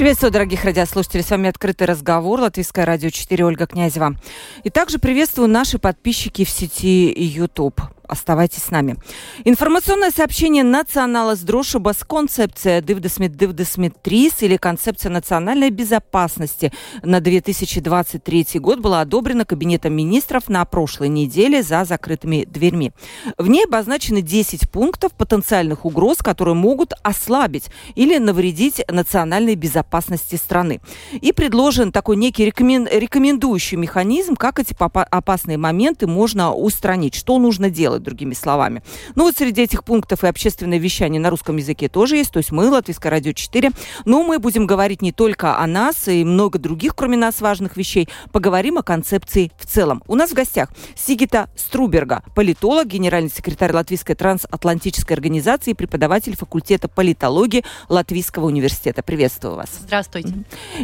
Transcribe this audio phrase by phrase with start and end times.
[0.00, 1.22] Приветствую, дорогих радиослушателей.
[1.22, 2.40] С вами «Открытый разговор».
[2.40, 3.44] Латвийское радио 4.
[3.44, 4.16] Ольга Князева.
[4.64, 7.82] И также приветствую наши подписчики в сети YouTube.
[8.10, 8.96] Оставайтесь с нами.
[9.44, 16.72] Информационное сообщение национала с с концепция Дивдесмит Дивдесмит Трис или концепция национальной безопасности
[17.04, 22.90] на 2023 год была одобрена Кабинетом министров на прошлой неделе за закрытыми дверьми.
[23.38, 30.80] В ней обозначены 10 пунктов потенциальных угроз, которые могут ослабить или навредить национальной безопасности страны.
[31.12, 32.88] И предложен такой некий рекомен...
[32.90, 38.82] рекомендующий механизм, как эти опасные моменты можно устранить, что нужно делать другими словами.
[39.14, 42.52] Ну вот среди этих пунктов и общественное вещание на русском языке тоже есть, то есть
[42.52, 43.70] мы, Латвийское радио 4.
[44.04, 48.08] Но мы будем говорить не только о нас и много других, кроме нас, важных вещей.
[48.32, 50.02] Поговорим о концепции в целом.
[50.06, 57.64] У нас в гостях Сигита Струберга, политолог, генеральный секретарь Латвийской трансатлантической организации, преподаватель факультета политологии
[57.88, 59.02] Латвийского университета.
[59.02, 59.68] Приветствую вас.
[59.80, 60.34] Здравствуйте.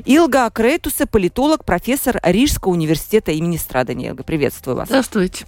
[0.04, 4.08] Илга Крейтусе, политолог, профессор Рижского университета имени Страдания.
[4.08, 4.88] Илга, приветствую вас.
[4.88, 5.46] Здравствуйте.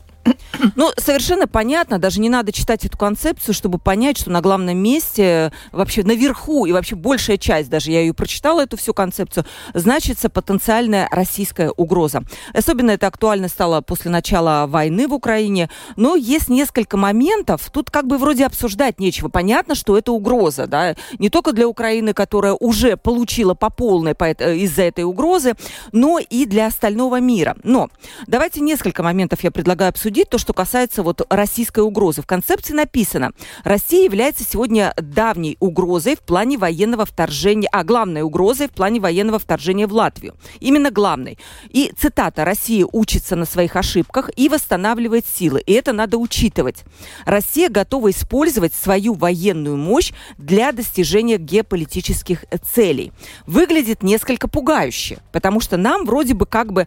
[0.75, 5.53] Ну, совершенно понятно, даже не надо читать эту концепцию, чтобы понять, что на главном месте,
[5.73, 11.09] вообще наверху, и вообще большая часть, даже я ее прочитала, эту всю концепцию, значится потенциальная
[11.11, 12.23] российская угроза.
[12.53, 18.07] Особенно это актуально стало после начала войны в Украине, но есть несколько моментов, тут как
[18.07, 19.29] бы вроде обсуждать нечего.
[19.29, 24.57] Понятно, что это угроза, да, не только для Украины, которая уже получила по полной э,
[24.57, 25.55] из-за этой угрозы,
[25.93, 27.57] но и для остального мира.
[27.63, 27.89] Но
[28.27, 32.23] давайте несколько моментов я предлагаю обсудить обсудить то, что касается вот российской угрозы.
[32.23, 33.33] В концепции написано,
[33.65, 39.39] Россия является сегодня давней угрозой в плане военного вторжения, а главной угрозой в плане военного
[39.39, 40.35] вторжения в Латвию.
[40.61, 41.39] Именно главной.
[41.71, 45.61] И цитата, Россия учится на своих ошибках и восстанавливает силы.
[45.67, 46.85] И это надо учитывать.
[47.25, 53.13] Россия готова использовать свою военную мощь для достижения геополитических целей.
[53.47, 56.87] Выглядит несколько пугающе, потому что нам вроде бы как бы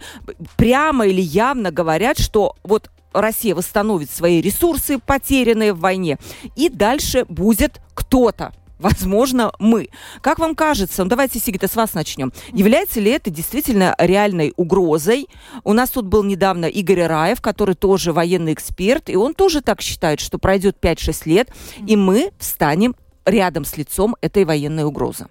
[0.57, 6.17] прямо или явно говорят, что вот Россия восстановит свои ресурсы, потерянные в войне,
[6.55, 9.89] и дальше будет кто-то, возможно, мы.
[10.21, 12.33] Как вам кажется, ну давайте, Сигита, с вас начнем.
[12.51, 15.27] Является ли это действительно реальной угрозой?
[15.63, 19.81] У нас тут был недавно Игорь Раев, который тоже военный эксперт, и он тоже так
[19.81, 21.49] считает, что пройдет 5-6 лет,
[21.87, 22.95] и мы встанем
[23.25, 25.27] рядом с лицом этой военной угрозы.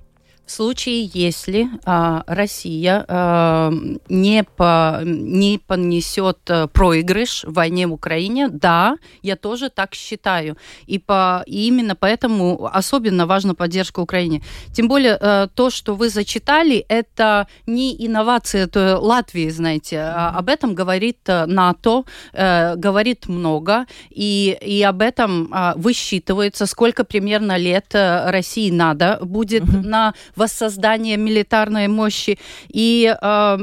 [0.50, 3.70] В случае, если а, Россия а,
[4.08, 10.56] не, по, не понесет а, проигрыш в войне в Украине, да, я тоже так считаю.
[10.88, 14.42] И, по, и именно поэтому особенно важна поддержка Украине.
[14.72, 20.00] Тем более а, то, что вы зачитали, это не инновация это Латвии, знаете.
[20.00, 22.02] А, об этом говорит а, НАТО,
[22.32, 29.62] а, говорит много, и, и об этом а, высчитывается, сколько примерно лет России надо будет
[29.62, 29.86] mm-hmm.
[29.86, 32.38] на воссоздание милитарной мощи.
[32.68, 33.58] И э,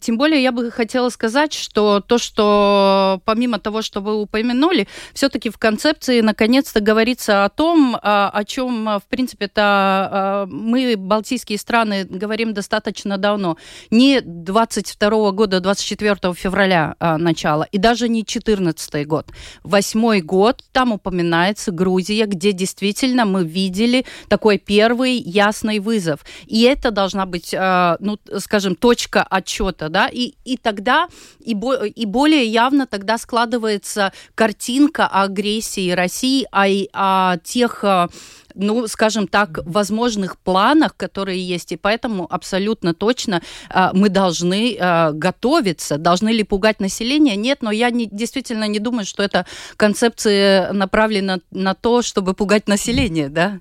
[0.00, 5.50] тем более я бы хотела сказать, что то, что помимо того, что вы упомянули, все-таки
[5.50, 12.04] в концепции наконец-то говорится о том, а, о чем, в принципе-то, а, мы, балтийские страны,
[12.04, 13.58] говорим достаточно давно.
[13.90, 19.26] Не 22 года, 24 февраля а, начала, и даже не 14 год.
[19.62, 26.20] Восьмой год, там упоминается Грузия, где действительно мы видели такой первый ясный вызов вызов.
[26.46, 31.08] И это должна быть, э, ну, скажем, точка отчета, да, и, и тогда,
[31.40, 38.08] и, бо, и более явно тогда складывается картинка агрессии России, о, о тех э,
[38.54, 45.12] ну, скажем так, возможных планах, которые есть, и поэтому абсолютно точно э, мы должны э,
[45.12, 45.98] готовиться.
[45.98, 47.36] Должны ли пугать население?
[47.36, 49.46] Нет, но я не, действительно не думаю, что эта
[49.76, 53.60] концепция направлена на то, чтобы пугать население, да?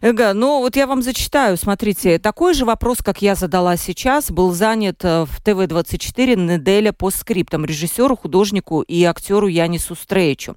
[0.00, 4.52] Эга, ну вот я вам зачитаю, смотрите, такой же вопрос, как я задала сейчас, был
[4.52, 10.56] занят э, в ТВ-24 неделя по скриптам режиссеру, художнику и актеру Янису Стрейчу.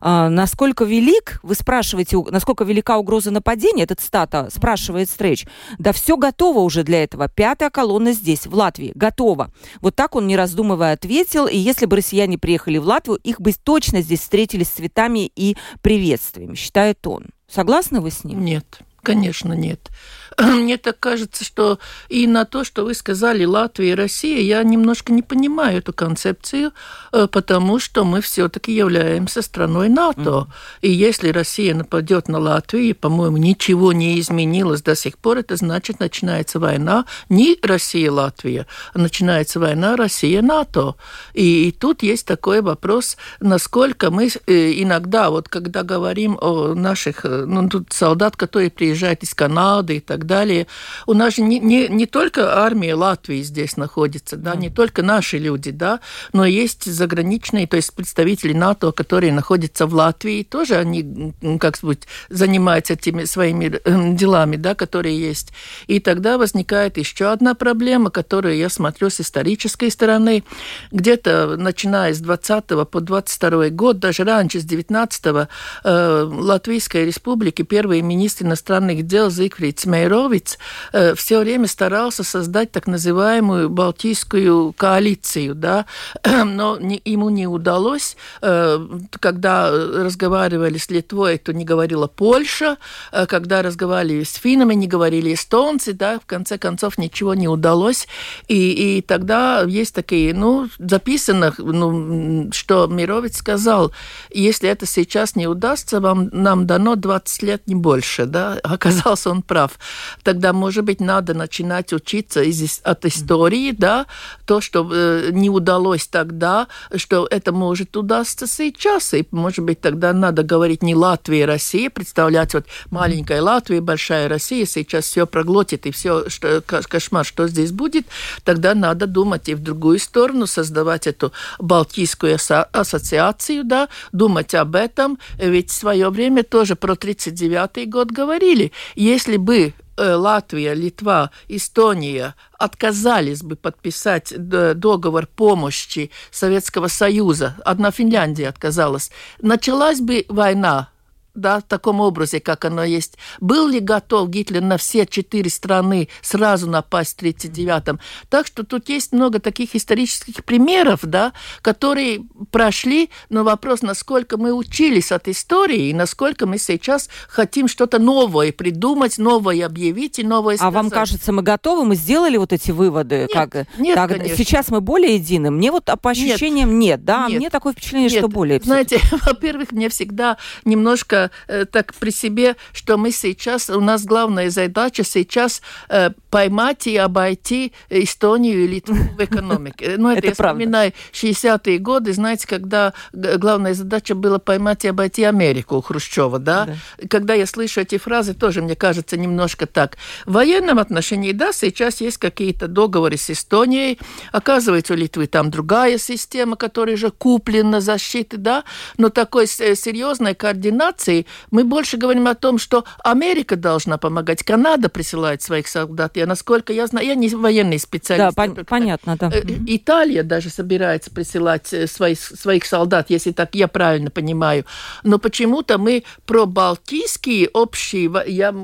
[0.00, 5.46] А, насколько велик, вы спрашиваете, насколько велика угроза нападения, этот стата спрашивает Стрейч.
[5.78, 7.28] Да все готово уже для этого.
[7.28, 9.50] Пятая колонна здесь, в Латвии, готова.
[9.80, 11.46] Вот так он, не раздумывая, ответил.
[11.46, 15.56] И если бы россияне приехали в Латвию, их бы точно здесь встретили с цветами и
[15.82, 17.26] приветствиями, считает он.
[17.48, 18.44] Согласны вы с ним?
[18.44, 18.80] Нет.
[19.04, 19.90] Конечно, нет.
[20.38, 21.78] Мне так кажется, что
[22.08, 26.72] и на то, что вы сказали Латвия и Россия, я немножко не понимаю эту концепцию,
[27.12, 30.30] э, потому что мы все-таки являемся страной НАТО.
[30.30, 30.46] Mm.
[30.82, 35.56] И если Россия нападет на Латвию, и, по-моему, ничего не изменилось до сих пор, это
[35.56, 40.96] значит, начинается война не Россия-Латвия, а начинается война Россия-НАТО.
[41.34, 47.24] И, и тут есть такой вопрос, насколько мы э, иногда, вот когда говорим о наших,
[47.24, 50.66] э, ну, тут солдат, которые приезжают из Канады и так далее.
[51.06, 55.38] У нас же не, не, не только армия Латвии здесь находится, да, не только наши
[55.38, 56.00] люди, да,
[56.32, 62.06] но есть заграничные, то есть представители НАТО, которые находятся в Латвии, тоже они, как сказать,
[62.28, 65.52] занимаются этими своими эм, делами, да, которые есть.
[65.86, 70.44] И тогда возникает еще одна проблема, которую я смотрю с исторической стороны.
[70.92, 75.48] Где-то начиная с 20 по 22 год, даже раньше, с 19
[75.84, 80.58] э, Латвийской республики, первый министр иностранных дел Зигфрид Мейро Мировиц
[80.92, 85.86] э, все время старался создать так называемую Балтийскую коалицию, да,
[86.44, 88.16] но не, ему не удалось.
[88.40, 88.78] Э,
[89.20, 92.76] когда разговаривали с Литвой, то не говорила Польша,
[93.12, 98.06] э, когда разговаривали с финнами, не говорили эстонцы, да, в конце концов ничего не удалось.
[98.46, 103.92] И, и тогда есть такие, ну, записано, ну, что Мировец сказал,
[104.30, 109.42] если это сейчас не удастся, вам, нам дано 20 лет, не больше, да, оказался он
[109.42, 109.78] прав.
[110.22, 114.06] Тогда, может быть, надо начинать учиться из, от истории, да,
[114.46, 120.12] то, что э, не удалось тогда, что это может удастся сейчас, и, может быть, тогда
[120.12, 125.90] надо говорить не Латвия, Россия, представлять вот маленькая Латвия, большая Россия, сейчас все проглотит, и
[125.90, 128.06] все, что, кошмар, что здесь будет,
[128.44, 132.36] тогда надо думать и в другую сторону, создавать эту Балтийскую
[132.72, 138.63] ассоциацию, да, думать об этом, ведь в свое время тоже про 1939 год говорили,
[138.94, 148.48] если бы Э, Латвия, Литва, Эстония отказались бы подписать договор помощи Советского Союза, одна Финляндия
[148.48, 150.88] отказалась, началась бы война
[151.34, 153.18] да, в таком образе, как оно есть.
[153.40, 158.00] Был ли готов Гитлер на все четыре страны сразу напасть в 1939-м?
[158.28, 161.32] Так что тут есть много таких исторических примеров, да,
[161.62, 167.98] которые прошли, но вопрос, насколько мы учились от истории и насколько мы сейчас хотим что-то
[167.98, 170.74] новое придумать, новое объявить и новое сказать.
[170.74, 173.20] А вам кажется, мы готовы, мы сделали вот эти выводы?
[173.20, 174.36] Нет, как, нет так, конечно.
[174.36, 175.50] Сейчас мы более едины?
[175.50, 177.26] Мне вот по ощущениям нет, нет да?
[177.28, 177.38] Нет.
[177.38, 178.18] Мне такое впечатление, нет.
[178.18, 178.60] что более.
[178.60, 184.50] Знаете, во-первых, мне всегда немножко э, так при себе, что мы сейчас, у нас главная
[184.50, 189.94] задача сейчас э, поймать и обойти Эстонию и Литву в экономике.
[189.98, 195.24] Ну, это, это я вспоминаю 60-е годы, знаете, когда главная задача была поймать и обойти
[195.24, 196.66] Америку у Хрущева, да?
[196.66, 197.06] да?
[197.08, 199.96] Когда я слышу эти фразы, тоже мне кажется немножко так.
[200.26, 203.98] В военном отношении, да, сейчас есть какие-то договоры с Эстонией,
[204.32, 208.64] оказывается, у Литвы там другая система, которая уже куплена защиты, да,
[208.98, 211.13] но такой серьезной координации
[211.50, 216.16] мы больше говорим о том, что Америка должна помогать, Канада присылает своих солдат.
[216.16, 218.36] Я, насколько я знаю, я не военный специалист.
[218.36, 219.30] Да, пон- понятно, да.
[219.32, 224.64] Э, Италия даже собирается присылать э, своих, своих солдат, если так я правильно понимаю.
[225.02, 228.54] Но почему-то мы про балтийские общие я,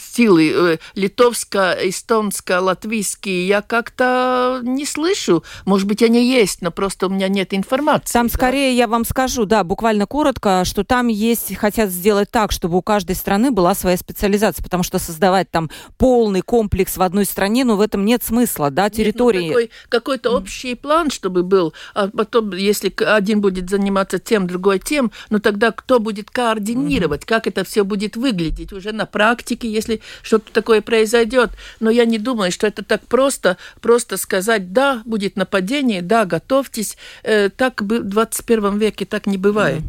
[0.00, 5.44] силы, э, литовско, эстонско, латвийские, я как-то не слышу.
[5.64, 8.12] Может быть, они есть, но просто у меня нет информации.
[8.12, 8.34] Там да?
[8.34, 12.82] скорее я вам скажу, да, буквально коротко, что там есть, хотят сделать так, чтобы у
[12.82, 17.76] каждой страны была своя специализация, потому что создавать там полный комплекс в одной стране, ну,
[17.76, 19.48] в этом нет смысла, да, территории.
[19.48, 24.46] Нет, ну, какой, то общий план, чтобы был, а потом, если один будет заниматься тем,
[24.46, 27.28] другой тем, ну, тогда кто будет координировать, mm-hmm.
[27.28, 31.50] как это все будет выглядеть уже на практике, если что-то такое произойдет.
[31.80, 36.96] Но я не думаю, что это так просто, просто сказать, да, будет нападение, да, готовьтесь.
[37.22, 39.82] Э, так в 21 веке так не бывает.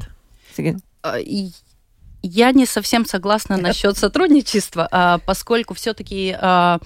[0.58, 0.82] Mm-hmm.
[2.28, 6.80] Я не совсем согласна насчет сотрудничества, а, поскольку все-таки а,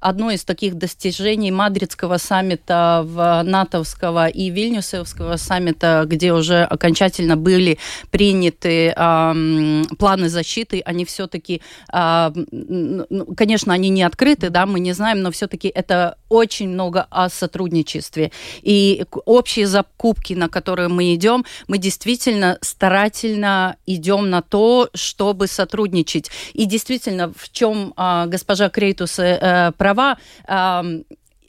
[0.00, 7.78] одно из таких достижений Мадридского саммита, в натовского и Вильнюсовского саммита, где уже окончательно были
[8.10, 11.60] приняты э, планы защиты, они все-таки,
[11.92, 17.06] э, ну, конечно, они не открыты, да, мы не знаем, но все-таки это очень много
[17.10, 18.32] о сотрудничестве.
[18.62, 26.30] И общие закупки, на которые мы идем, мы действительно старательно идем на то, чтобы сотрудничать.
[26.52, 30.18] И действительно, в чем э, госпожа Крейтус э, права,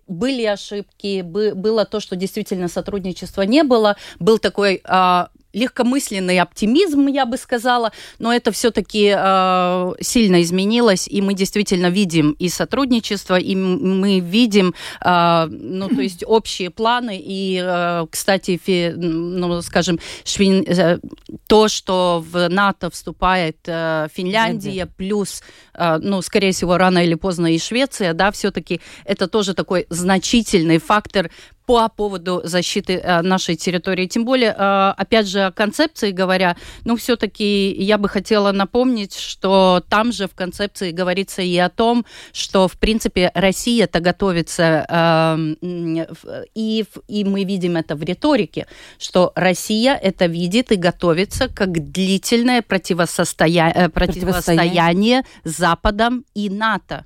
[0.08, 7.26] были ошибки, было то, что действительно сотрудничества не было, был такой а, легкомысленный оптимизм, я
[7.26, 13.56] бы сказала, но это все-таки э, сильно изменилось, и мы действительно видим и сотрудничество, и
[13.56, 14.74] мы видим,
[15.04, 21.00] э, ну, то есть общие планы, и, э, кстати, фи, ну, скажем, Швин, э,
[21.48, 25.42] то, что в НАТО вступает э, Финляндия, плюс,
[25.74, 30.78] э, ну, скорее всего, рано или поздно и Швеция, да, все-таки это тоже такой значительный
[30.78, 31.32] фактор
[31.68, 34.08] по поводу защиты э, нашей территории.
[34.08, 36.56] Тем более, э, опять же, о концепции говоря,
[36.86, 42.06] ну, все-таки я бы хотела напомнить, что там же в концепции говорится и о том,
[42.32, 48.66] что, в принципе, Россия-то готовится, э, и, и мы видим это в риторике,
[48.98, 57.04] что Россия это видит и готовится как длительное противостояние, противостояние Западом и НАТО.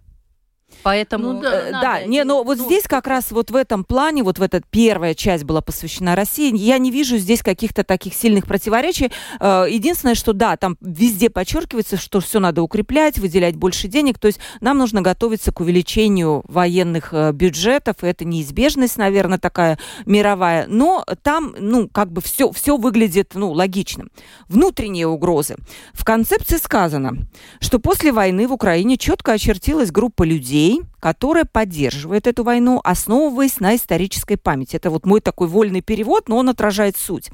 [0.84, 3.84] Поэтому ну, да, надо, да, не, но вот ну, здесь как раз вот в этом
[3.84, 8.14] плане, вот в эта первая часть была посвящена России, я не вижу здесь каких-то таких
[8.14, 9.12] сильных противоречий.
[9.40, 14.28] Э, единственное, что да, там везде подчеркивается, что все надо укреплять, выделять больше денег, то
[14.28, 20.66] есть нам нужно готовиться к увеличению военных э, бюджетов, и это неизбежность, наверное, такая мировая,
[20.68, 24.12] но там, ну, как бы все, все выглядит, ну, логичным.
[24.48, 25.58] Внутренние угрозы.
[25.94, 27.18] В концепции сказано,
[27.60, 33.60] что после войны в Украине четко очертилась группа людей, людей, которая поддерживает эту войну, основываясь
[33.60, 34.76] на исторической памяти.
[34.76, 37.32] Это вот мой такой вольный перевод, но он отражает суть.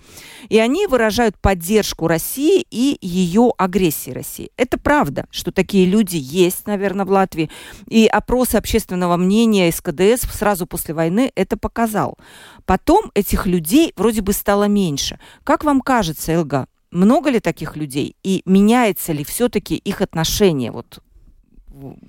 [0.48, 4.52] И они выражают поддержку России и ее агрессии России.
[4.56, 7.50] Это правда, что такие люди есть, наверное, в Латвии.
[7.88, 12.18] И опрос общественного мнения СКДС сразу после войны это показал.
[12.66, 15.20] Потом этих людей вроде бы стало меньше.
[15.44, 21.02] Как вам кажется, Элга, много ли таких людей и меняется ли все-таки их отношение вот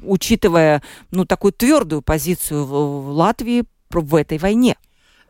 [0.02, 4.76] учитывая ну, такую твердую позицию в Латвии в этой войне?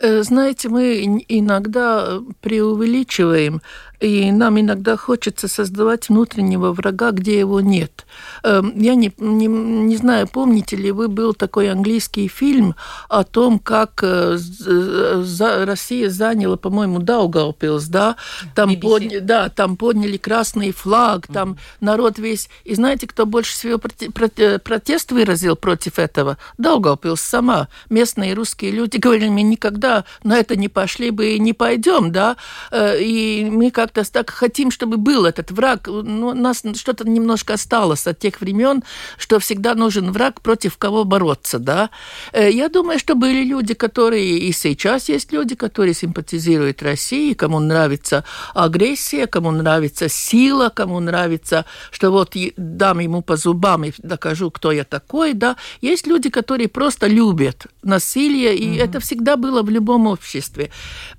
[0.01, 3.61] Э, знаете, мы иногда преувеличиваем
[4.01, 8.07] и нам иногда хочется создавать внутреннего врага, где его нет.
[8.45, 12.77] Эм, я не, не, не знаю, помните ли вы, был такой английский фильм
[13.09, 18.17] о том, как э, за, Россия заняла, по-моему, Даугавпилс, да?
[18.55, 21.59] Там, подня, да, там подняли красный флаг, там mm-hmm.
[21.81, 22.49] народ весь...
[22.65, 26.39] И знаете, кто больше всего протест выразил против этого?
[26.59, 27.69] Даугавпилс сама.
[27.91, 32.37] Местные русские люди говорили, мы никогда на это не пошли бы и не пойдем, да?
[32.71, 35.87] Э, и мы как как-то так хотим, чтобы был этот враг.
[35.87, 38.83] Ну, у нас что-то немножко осталось от тех времен,
[39.19, 41.91] что всегда нужен враг, против кого бороться, да.
[42.33, 47.61] Э, я думаю, что были люди, которые и сейчас есть люди, которые симпатизируют России, кому
[47.61, 54.51] нравится агрессия, кому нравится сила, кому нравится, что вот дам ему по зубам и докажу,
[54.51, 55.57] кто я такой, да.
[55.81, 58.85] Есть люди, которые просто любят насилие, и mm-hmm.
[58.85, 60.71] это всегда было в любом обществе.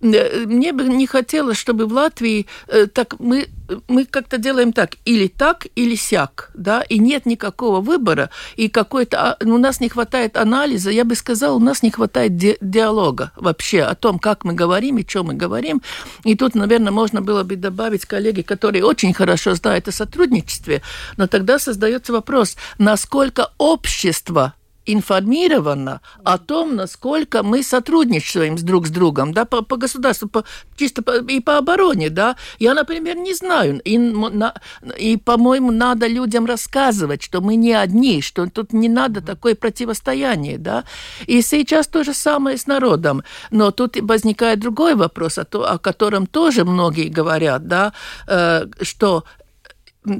[0.01, 2.45] Э, мне бы не хотелось, чтобы в Латвии
[2.93, 3.47] так мы,
[3.87, 9.31] мы как-то делаем так, или так, или сяк, да, и нет никакого выбора, и какой-то,
[9.31, 13.31] а, у нас не хватает анализа, я бы сказала, у нас не хватает ди диалога
[13.35, 15.81] вообще о том, как мы говорим и что мы говорим,
[16.23, 20.81] и тут, наверное, можно было бы добавить коллеги, которые очень хорошо знают о сотрудничестве,
[21.17, 24.53] но тогда создается вопрос, насколько общество
[24.93, 30.43] информирована о том, насколько мы сотрудничаем с друг с другом, да, по, по государству, по,
[30.75, 32.35] чисто по, и по обороне, да.
[32.59, 34.53] Я, например, не знаю, и, на,
[34.97, 40.57] и по-моему, надо людям рассказывать, что мы не одни, что тут не надо такое противостояние,
[40.57, 40.83] да.
[41.27, 45.77] И сейчас то же самое с народом, но тут возникает другой вопрос, о, то, о
[45.77, 47.93] котором тоже многие говорят, да,
[48.27, 49.23] э, что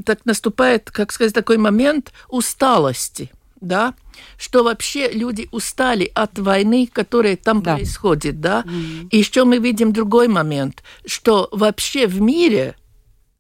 [0.06, 3.94] так наступает, как сказать, такой момент усталости– да,
[4.38, 7.76] что вообще люди устали от войны, которая там да.
[7.76, 9.10] происходит, да, mm-hmm.
[9.10, 12.76] и что мы видим другой момент, что вообще в мире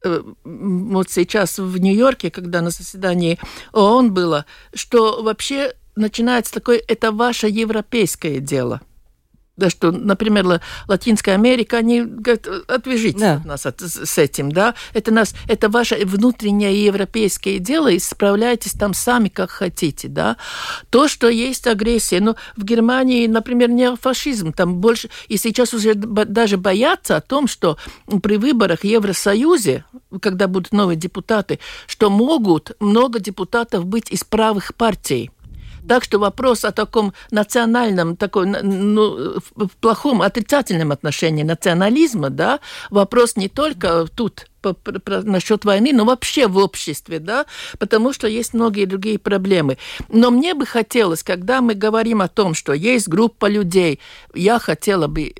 [0.04, 3.40] э, вот сейчас в Нью-Йорке, когда на заседании
[3.74, 8.82] ООН было, что вообще начинается такое, это ваше европейское дело–
[9.60, 13.36] да, что, например, Латинская Америка, они говорят, отвяжитесь да.
[13.36, 18.72] от нас от, с этим, да, это, нас, это ваше внутреннее европейское дело, и справляйтесь
[18.72, 20.38] там сами, как хотите, да.
[20.90, 25.94] То, что есть агрессия, ну, в Германии, например, не фашизм, там больше, и сейчас уже
[25.94, 27.78] даже боятся о том, что
[28.24, 29.84] при выборах в Евросоюзе,
[30.22, 35.32] когда будут новые депутаты, что могут много депутатов быть из правых партий,
[35.88, 42.60] так что вопрос о таком национальном, такой, ну, в плохом, отрицательном отношении национализма, да,
[42.90, 47.46] вопрос не только тут по, про, насчет войны, но вообще в обществе, да,
[47.78, 49.78] потому что есть многие другие проблемы.
[50.10, 54.00] Но мне бы хотелось, когда мы говорим о том, что есть группа людей,
[54.34, 55.34] я хотела бы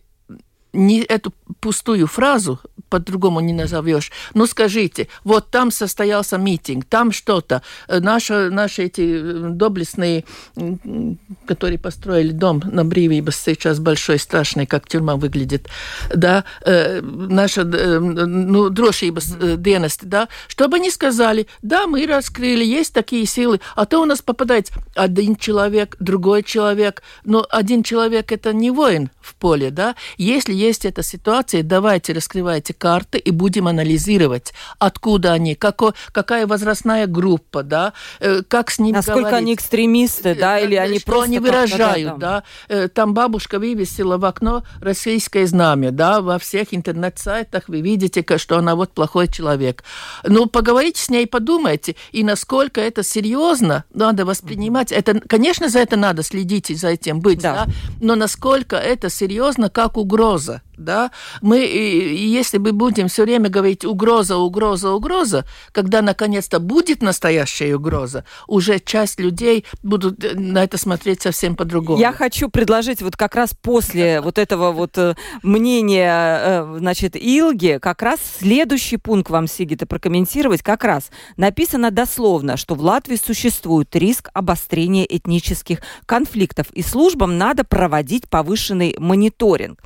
[0.74, 4.12] не эту пустую фразу, по-другому не назовешь.
[4.34, 7.62] Ну, скажите, вот там состоялся митинг, там что-то.
[7.88, 10.26] Наши, наши эти э, доблестные,
[11.46, 15.68] которые построили дом на Бривибас, сейчас большой, страшный, как тюрьма выглядит,
[16.14, 22.64] да, э, наша, э, ну, дрошибас э, dienesti, да, чтобы они сказали, да, мы раскрыли,
[22.64, 28.32] есть такие силы, а то у нас попадает один человек, другой человек, но один человек
[28.32, 29.96] это не воин в поле, да.
[30.18, 37.08] Если есть эта ситуация, давайте раскрывайте карты и будем анализировать, откуда они, како, какая возрастная
[37.08, 39.38] группа, да, э, как с ними Насколько говорить.
[39.40, 42.88] они экстремисты, да, или они что просто они выражают, да, да.
[42.90, 48.76] Там бабушка вывесила в окно российское знамя, да, во всех интернет-сайтах вы видите, что она
[48.76, 49.84] вот плохой человек.
[50.24, 54.92] Ну, поговорите с ней, подумайте, и насколько это серьезно надо воспринимать.
[54.92, 57.66] Это, конечно, за это надо следить и за этим быть, Да.
[57.66, 63.50] да, но насколько это серьезно, как угроза да, мы, и если мы будем все время
[63.50, 70.64] говорить угроза, угроза, угроза, когда наконец-то будет настоящая угроза, уже часть людей будут э, на
[70.64, 72.00] это смотреть совсем по-другому.
[72.00, 77.80] Я хочу предложить вот как раз после вот этого вот э, мнения, э, значит, Илги,
[77.82, 80.62] как раз следующий пункт вам, Сигита, прокомментировать.
[80.62, 87.64] Как раз написано дословно, что в Латвии существует риск обострения этнических конфликтов, и службам надо
[87.64, 89.80] проводить повышенный мониторинг.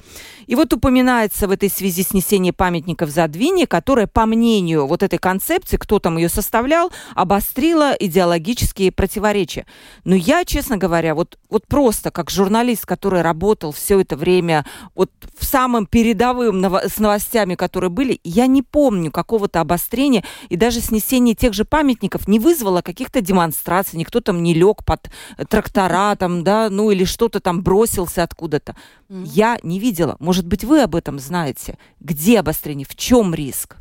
[0.46, 5.78] И вот упоминается в этой связи снесение памятников Задвине, которое, по мнению вот этой концепции,
[5.78, 9.66] кто там ее составлял, обострило идеологические противоречия.
[10.04, 15.10] Но я, честно говоря, вот, вот просто как журналист, который работал все это время вот
[15.40, 20.82] в самом передовым ново- с новостями, которые были, я не помню какого-то обострения и даже
[20.82, 25.10] снесение тех же памятников не вызвало каких-то демонстраций, никто там не лег под
[25.48, 28.76] трактора там, да, ну или что-то там бросился откуда-то.
[29.08, 30.18] Я не видела.
[30.20, 31.78] Может быть, вы об этом знаете?
[32.00, 32.88] Где обострение?
[32.90, 33.78] В чем риск?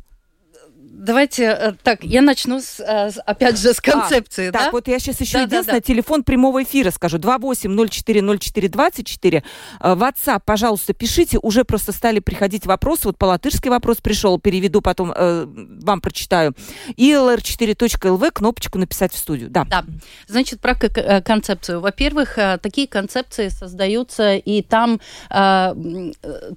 [0.95, 4.65] Давайте э, так, я начну с, э, опять же с концепции, да?
[4.65, 5.85] Так, вот я сейчас еще Да, да, единственное, да.
[5.85, 7.17] телефон прямого эфира скажу.
[7.17, 9.43] 28040424.
[9.79, 11.39] Э, WhatsApp, пожалуйста, пишите.
[11.41, 13.07] Уже просто стали приходить вопросы.
[13.07, 14.39] Вот по-латышски вопрос пришел.
[14.39, 16.53] Переведу, потом э, вам прочитаю.
[16.95, 19.49] И lr4.lv, кнопочку написать в студию.
[19.49, 19.65] Да.
[19.65, 19.83] Да.
[20.27, 21.81] Значит, про концепцию.
[21.81, 25.01] Во-первых, такие концепции создаются, и там,
[25.31, 25.73] э,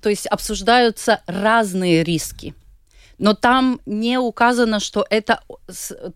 [0.03, 2.55] то есть, обсуждаются разные риски.
[3.19, 5.41] Но там не указано, что это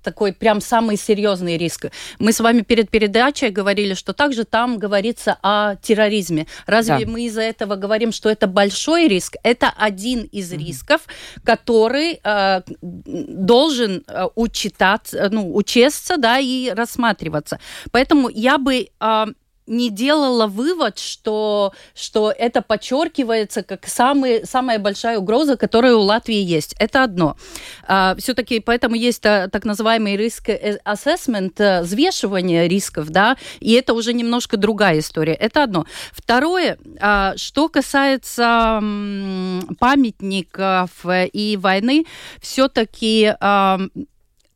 [0.02, 1.86] такой прям самый серьезный риск.
[2.18, 6.46] Мы с вами перед передачей говорили, что также там говорится о терроризме.
[6.66, 7.10] Разве Да.
[7.10, 9.36] мы из-за этого говорим, что это большой риск?
[9.42, 11.02] Это один из рисков,
[11.44, 17.58] который э, должен э, учитать, э, ну, учеться, да, и рассматриваться.
[17.90, 19.26] Поэтому я бы э,
[19.70, 26.42] не делала вывод, что, что это подчеркивается как самый, самая большая угроза, которая у Латвии
[26.42, 26.74] есть.
[26.78, 27.36] Это одно.
[28.18, 33.94] Все-таки поэтому есть а, так называемый риск э, assessment, э, взвешивание рисков, да, и это
[33.94, 35.34] уже немножко другая история.
[35.34, 35.86] Это одно.
[36.12, 38.80] Второе, а, что касается
[39.78, 42.06] памятников э, и войны,
[42.40, 43.34] все-таки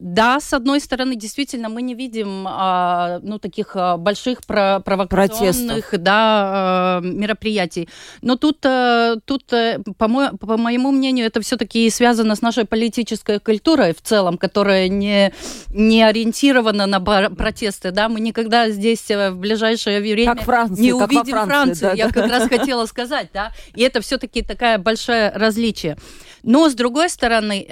[0.00, 5.94] да, с одной стороны, действительно, мы не видим а, ну, таких а, больших про- провокационных
[5.98, 7.88] да, а, мероприятий.
[8.20, 12.64] Но тут, а, тут а, по, мо- по моему мнению, это все-таки связано с нашей
[12.64, 15.32] политической культурой в целом, которая не,
[15.70, 17.92] не ориентирована на протесты.
[17.92, 18.08] Да?
[18.08, 21.90] Мы никогда здесь а, в ближайшее время Как Франция, не как увидим Франции, Францию.
[21.90, 22.12] да, Я да.
[22.12, 23.52] как раз хотела сказать, да.
[23.74, 25.96] И это все-таки такая большое различие.
[26.42, 27.66] Но с другой стороны,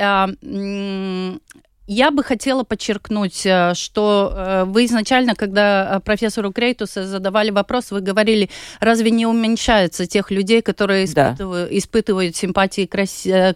[1.92, 7.90] я бы хотела подчеркнуть, э, что э, вы изначально, когда э, профессору Крейтуса задавали вопрос,
[7.90, 8.48] вы говорили,
[8.80, 11.32] разве не уменьшается тех людей, которые Да.
[11.32, 12.96] испытывают, испытывают симпатии к,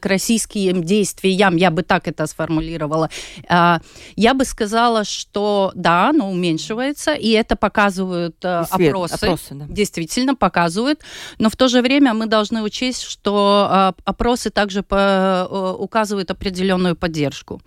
[0.00, 1.56] к российским действиям?
[1.56, 3.08] Я бы так это сформулировала.
[3.48, 3.80] А,
[4.16, 9.14] Я бы сказала, что да, оно уменьшивается, и это показывают Исслед- опросы.
[9.14, 9.64] опросы, да.
[9.68, 11.00] Действительно показывают,
[11.38, 17.60] но в то же время мы должны учесть, что опросы также указывают определенную поддержку.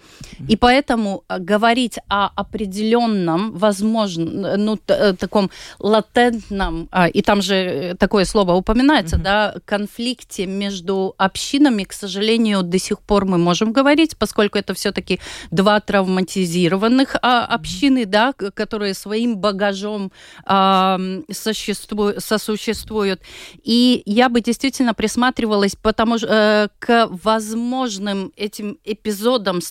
[0.48, 7.56] И поэтому э, говорить о определенном, возможно, ну, э, таком латентном, а, и там же
[7.56, 13.72] э, такое слово упоминается, да, конфликте между общинами, к сожалению, до сих пор мы можем
[13.72, 15.20] говорить, поскольку это все-таки
[15.52, 20.12] два травматизированных а, общины, да, которые своим багажом
[20.46, 23.22] а, м, существу- сосуществуют.
[23.64, 29.62] И я бы действительно присматривалась потому, э, к возможным этим эпизодам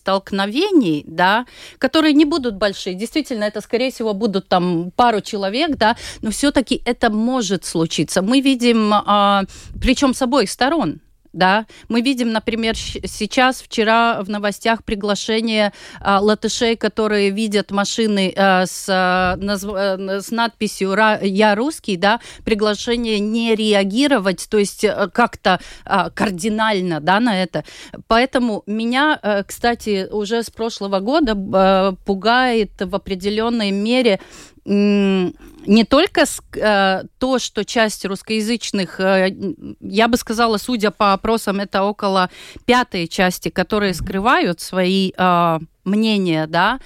[0.68, 1.46] столкновений, да,
[1.78, 2.94] которые не будут большие.
[2.94, 8.22] Действительно, это, скорее всего, будут там пару человек, да, но все-таки это может случиться.
[8.22, 9.44] Мы видим, а,
[9.80, 11.00] причем с обоих сторон,
[11.32, 11.66] да.
[11.88, 18.86] Мы видим, например, сейчас, вчера в новостях приглашение а, латышей, которые видят машины а, с,
[18.88, 26.10] а, наз, а, с надписью «Я русский», да, приглашение не реагировать, то есть как-то а,
[26.10, 27.64] кардинально, да, на это.
[28.06, 34.20] Поэтому меня, а, кстати, уже с прошлого года а, пугает в определенной мере
[34.68, 36.24] не только
[36.56, 39.34] э, то, что часть русскоязычных, э,
[39.80, 42.28] я бы сказала, судя по опросам, это около
[42.66, 46.80] пятой части, которые скрывают свои э, мнения, да,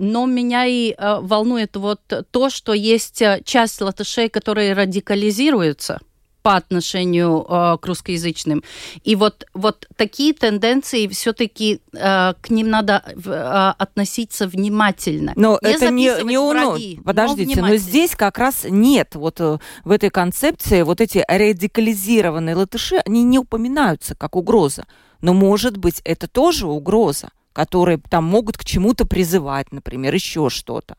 [0.00, 2.00] но меня и волнует вот
[2.32, 6.00] то, что есть часть латышей, которые радикализируются
[6.46, 8.62] по отношению э, к русскоязычным.
[9.02, 15.32] И вот, вот такие тенденции все-таки э, к ним надо э, относиться внимательно.
[15.34, 19.58] Но не это не, не враги, Подождите, но, но здесь как раз нет вот э,
[19.82, 24.86] в этой концепции вот эти радикализированные латыши, они не упоминаются как угроза.
[25.20, 30.96] Но, может быть, это тоже угроза, которые там могут к чему-то призывать, например, еще что-то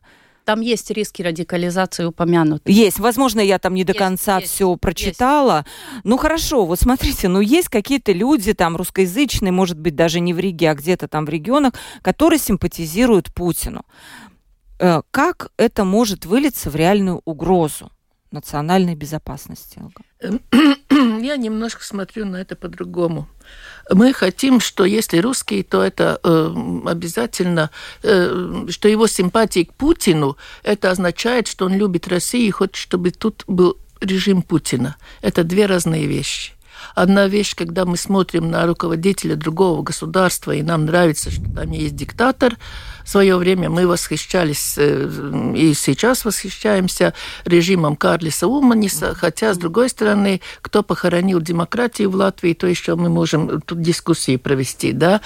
[0.48, 2.72] там есть риски радикализации упомянуты.
[2.72, 3.00] Есть.
[3.00, 5.66] Возможно, я там не до есть, конца есть, все прочитала.
[5.66, 6.06] Есть.
[6.06, 10.40] Ну хорошо, вот смотрите, ну есть какие-то люди там русскоязычные, может быть, даже не в
[10.40, 13.84] Риге, а где-то там в регионах, которые симпатизируют Путину.
[14.80, 17.92] Э, как это может вылиться в реальную угрозу
[18.38, 19.82] национальной безопасности?
[20.90, 23.28] Я немножко смотрю на это по-другому.
[23.90, 26.54] Мы хотим, что если русский, то это э,
[26.86, 27.70] обязательно,
[28.04, 33.12] э, что его симпатии к Путину, это означает, что он любит Россию и хочет, чтобы
[33.12, 34.96] тут был режим Путина.
[35.22, 36.54] Это две разные вещи.
[36.96, 41.96] Одна вещь, когда мы смотрим на руководителя другого государства, и нам нравится, что там есть
[41.96, 42.58] диктатор,
[43.08, 47.14] в свое время мы восхищались э, и сейчас восхищаемся
[47.46, 53.08] режимом Карлиса Уманиса, хотя, с другой стороны, кто похоронил демократию в Латвии, то еще мы
[53.08, 55.22] можем тут дискуссии провести, да.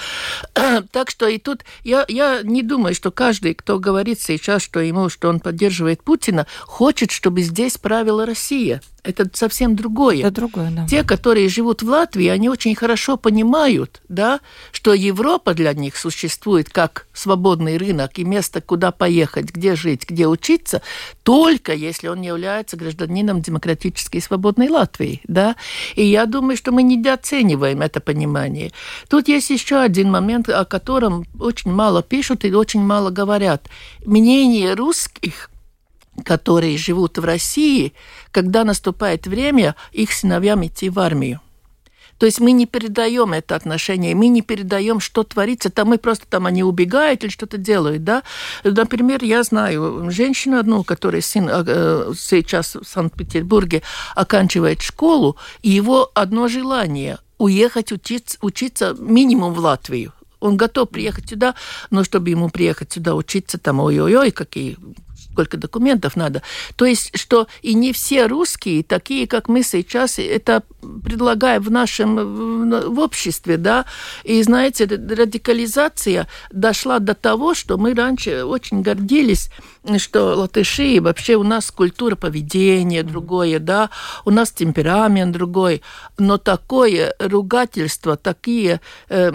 [0.92, 5.08] Так что и тут я, я не думаю, что каждый, кто говорит сейчас, что ему,
[5.08, 8.80] что он поддерживает Путина, хочет, чтобы здесь правила Россия.
[9.02, 10.20] Это совсем другое.
[10.20, 10.86] Это другое, да.
[10.86, 14.38] Те, которые живут в Латвии, они очень хорошо понимают, да,
[14.70, 20.26] что Европа для них существует как свободный рынок и место, куда поехать, где жить, где
[20.26, 20.82] учиться,
[21.22, 25.56] только если он является гражданином демократической и свободной Латвии, да.
[25.94, 28.72] И я думаю, что мы недооцениваем это понимание.
[29.08, 33.68] Тут есть еще один момент, о котором очень мало пишут и очень мало говорят.
[34.04, 35.50] Мнение русских
[36.24, 37.94] которые живут в России,
[38.32, 41.40] когда наступает время их сыновьям идти в армию.
[42.22, 46.24] То есть мы не передаем это отношение, мы не передаем, что творится, там мы просто
[46.24, 48.22] там они убегают или что-то делают, да.
[48.62, 53.82] Например, я знаю женщину одну, которая сын э, сейчас в Санкт-Петербурге
[54.14, 60.12] оканчивает школу, и его одно желание уехать учиться, учиться минимум в Латвию.
[60.38, 61.56] Он готов приехать сюда,
[61.90, 64.78] но чтобы ему приехать сюда учиться, там, ой-ой-ой, какие
[65.32, 66.42] сколько документов надо.
[66.76, 70.62] То есть, что и не все русские, такие, как мы сейчас, это
[71.04, 73.84] предлагаем в нашем в обществе, да.
[74.24, 79.50] И, знаете, радикализация дошла до того, что мы раньше очень гордились,
[79.98, 83.90] что латыши, вообще у нас культура поведения другое, да,
[84.24, 85.82] у нас темперамент другой,
[86.18, 89.32] но такое ругательство, такие, э,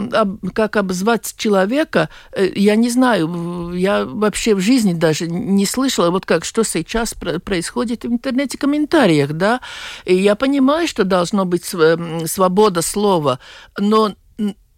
[0.54, 6.26] как обзвать человека, э, я не знаю, я вообще в жизни даже не слышала, вот
[6.26, 9.60] как, что сейчас происходит в интернете, комментариях, да,
[10.06, 13.40] и я понимаю, что должно быть свобода слова,
[13.78, 14.16] но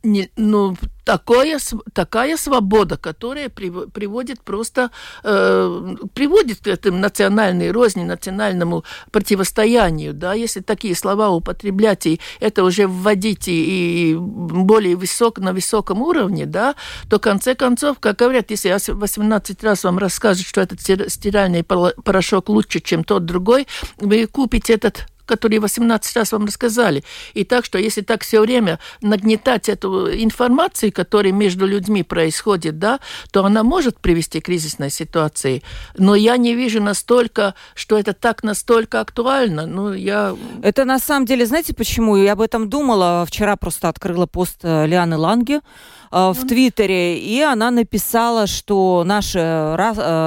[0.03, 1.59] не, ну, такое,
[1.93, 4.91] такая свобода, которая приводит просто
[5.23, 10.13] э, приводит к этому национальной розни, национальному противостоянию.
[10.13, 10.33] Да?
[10.33, 16.45] Если такие слова употреблять и это уже вводить и, и более высок, на высоком уровне,
[16.45, 16.75] да,
[17.09, 22.49] то в конце концов, как говорят, если 18 раз вам расскажут, что этот стиральный порошок
[22.49, 27.03] лучше, чем тот другой, вы купите этот которые 18 раз вам рассказали.
[27.35, 32.99] И так что, если так все время нагнетать эту информацию, которая между людьми происходит, да,
[33.31, 35.61] то она может привести к кризисной ситуации.
[35.97, 39.67] Но я не вижу настолько, что это так настолько актуально.
[39.67, 40.35] Ну, я...
[40.63, 42.17] Это на самом деле, знаете почему?
[42.17, 43.23] Я об этом думала.
[43.27, 45.61] Вчера просто открыла пост э, Лианы Ланге
[46.11, 49.75] э, в Твиттере, и она написала, что наше э,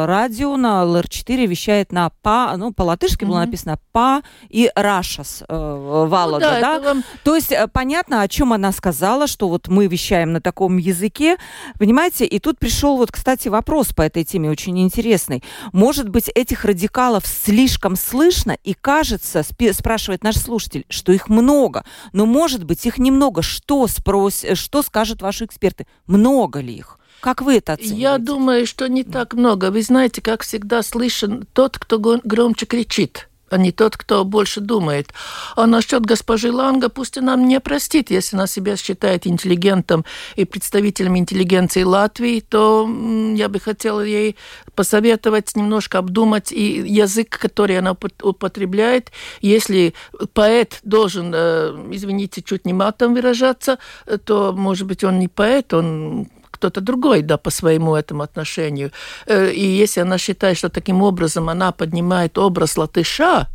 [0.06, 3.28] радио на ЛР4 вещает на ПА, ну, по-латышски mm-hmm.
[3.28, 6.80] было написано ПА и РА Рашас э, Валада, Ну да, да?
[6.80, 10.76] вам- То есть э, понятно, о чем она сказала, что вот мы вещаем на таком
[10.76, 11.38] языке,
[11.78, 12.24] понимаете?
[12.26, 15.42] И тут пришел вот, кстати, вопрос по этой теме очень интересный.
[15.72, 21.84] Может быть, этих радикалов слишком слышно и кажется, спе- спрашивает наш слушатель, что их много,
[22.12, 23.42] но может быть их немного.
[23.42, 25.86] Что спрос, э, что скажут ваши эксперты?
[26.06, 26.98] Много ли их?
[27.20, 28.00] Как вы это оцениваете?
[28.00, 29.70] Я думаю, что не так много.
[29.70, 35.12] Вы знаете, как всегда слышен тот, кто громче кричит а не тот, кто больше думает.
[35.56, 40.04] А насчет госпожи Ланга, пусть она мне простит, если она себя считает интеллигентом
[40.36, 42.88] и представителем интеллигенции Латвии, то
[43.34, 44.36] я бы хотела ей
[44.74, 49.12] посоветовать немножко обдумать и язык, который она упот- употребляет.
[49.40, 49.94] Если
[50.32, 55.74] поэт должен, э, извините, чуть не матом выражаться, э, то, может быть, он не поэт,
[55.74, 56.28] он
[56.62, 58.90] кто-то другой, да, по своему этому отношению.
[59.26, 63.48] Э, И если она считает, что таким образом она поднимает образ латыша,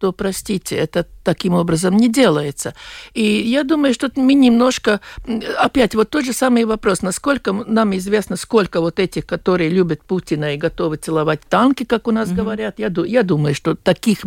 [0.00, 2.74] то, простите, это таким образом не делается.
[3.12, 5.00] И я думаю, что мы немножко...
[5.58, 7.02] Опять вот тот же самый вопрос.
[7.02, 12.12] Насколько нам известно, сколько вот этих, которые любят Путина и готовы целовать танки, как у
[12.12, 12.78] нас говорят.
[12.78, 14.20] Я, я думаю, что таких,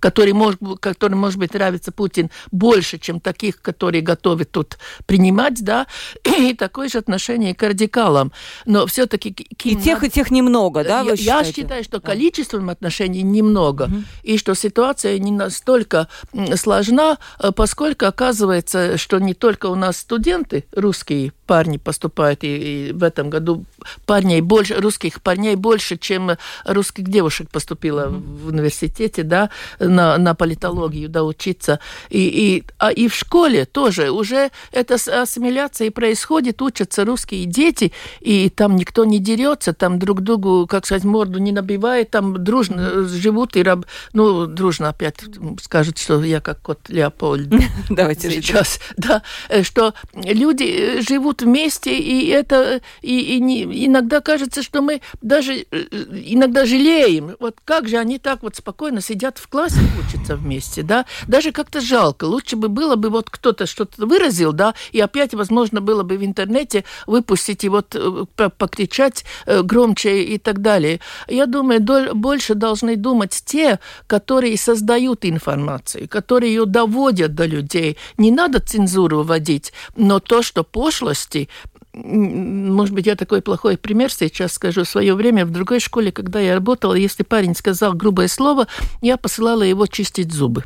[0.00, 5.86] которые, может, которым, может быть, нравится Путин, больше, чем таких, которые готовы тут принимать, да.
[6.38, 8.32] И такое же отношение к радикалам.
[8.66, 9.28] Но все-таки...
[9.62, 13.88] И тех, и тех немного, да, я, я считаю, что количеством отношений немного,
[14.24, 16.08] и что ситуация не настолько
[16.56, 22.92] сложна, э, поскольку оказывается, что не только у нас студенты русские парни поступают, и, и
[22.92, 23.64] в этом году
[24.06, 26.32] парней больше, русских парней больше, чем
[26.64, 31.80] русских девушек поступило в университете, да, на, на политологию, да, учиться.
[32.08, 34.10] И, и, а и в школе тоже.
[34.10, 40.66] Уже эта ассимиляция происходит, учатся русские дети, и там никто не дерется, там друг другу,
[40.66, 43.86] как сказать, морду не набивает, там дружно живут и раб...
[44.12, 45.16] ну, дружно опять
[45.60, 47.52] скажут, что я как кот Леопольд
[47.90, 54.20] Давайте сейчас, да, э, что люди э, живут вместе, и это и, и не- иногда
[54.20, 55.84] кажется, что мы даже э,
[56.26, 61.06] иногда жалеем, вот как же они так вот спокойно сидят в классе учатся вместе, да,
[61.26, 65.80] даже как-то жалко, лучше бы было бы вот кто-то что-то выразил, да, и опять, возможно,
[65.80, 67.96] было бы в интернете выпустить и вот
[68.36, 71.00] по- покричать громче и так далее.
[71.28, 71.80] Я думаю,
[72.14, 74.83] больше должны думать те, которые создают
[75.30, 77.96] информацию, которые ее доводят до людей.
[78.18, 81.48] Не надо цензуру вводить, но то, что пошлости,
[81.92, 84.84] может быть, я такой плохой пример сейчас скажу.
[84.84, 88.66] В свое время в другой школе, когда я работала, если парень сказал грубое слово,
[89.00, 90.64] я посылала его чистить зубы.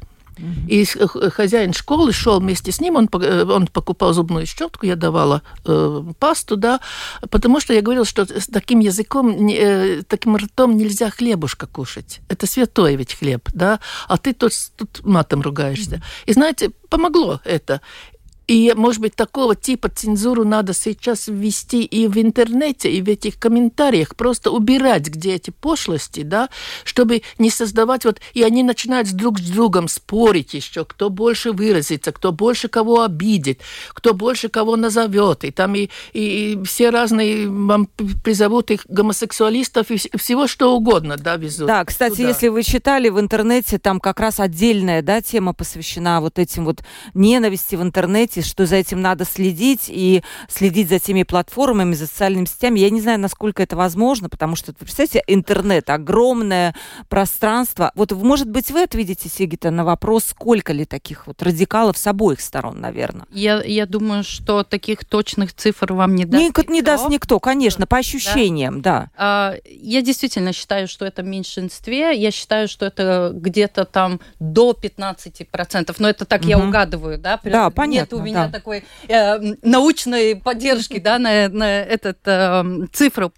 [0.68, 4.96] И х- хозяин школы шел вместе с ним, он, э, он покупал зубную щетку, я
[4.96, 6.80] давала э, пасту, да,
[7.30, 12.20] потому что я говорила, что с таким языком, э, таким ртом нельзя хлебушка кушать.
[12.28, 16.02] Это святой ведь хлеб, да, а ты тут, тут матом ругаешься.
[16.26, 17.80] И знаете, помогло это.
[18.48, 23.38] И, может быть, такого типа цензуру надо сейчас ввести и в интернете, и в этих
[23.38, 26.48] комментариях, просто убирать, где эти пошлости, да,
[26.84, 28.20] чтобы не создавать вот...
[28.32, 33.60] И они начинают друг с другом спорить еще, кто больше выразится, кто больше кого обидит,
[33.90, 35.44] кто больше кого назовет.
[35.44, 37.86] И там и, и, и все разные вам
[38.24, 41.66] призовут их гомосексуалистов и вс- всего что угодно, да, везут.
[41.66, 42.28] Да, кстати, туда.
[42.28, 46.82] если вы читали в интернете, там как раз отдельная да, тема посвящена вот этим вот
[47.12, 52.44] ненависти в интернете, что за этим надо следить и следить за теми платформами, за социальными
[52.46, 52.80] сетями.
[52.80, 56.74] Я не знаю, насколько это возможно, потому что, вы представляете, интернет, огромное
[57.08, 57.90] пространство.
[57.94, 62.40] Вот, может быть, вы ответите, Сигита, на вопрос, сколько ли таких вот радикалов с обоих
[62.40, 63.26] сторон, наверное?
[63.30, 66.42] Я, я думаю, что таких точных цифр вам не даст.
[66.42, 66.92] Ник- не никто.
[66.92, 69.10] даст никто, конечно, по ощущениям, да.
[69.16, 72.14] А, Я действительно считаю, что это в меньшинстве.
[72.20, 75.94] Я считаю, что это где-то там до 15%.
[75.98, 76.68] Но это так я Мгм.
[76.68, 77.40] угадываю, да?
[77.42, 78.52] Да, Нет понятно, меня да.
[78.52, 83.32] такой э, научной поддержки, да, на, на этот э, цифру.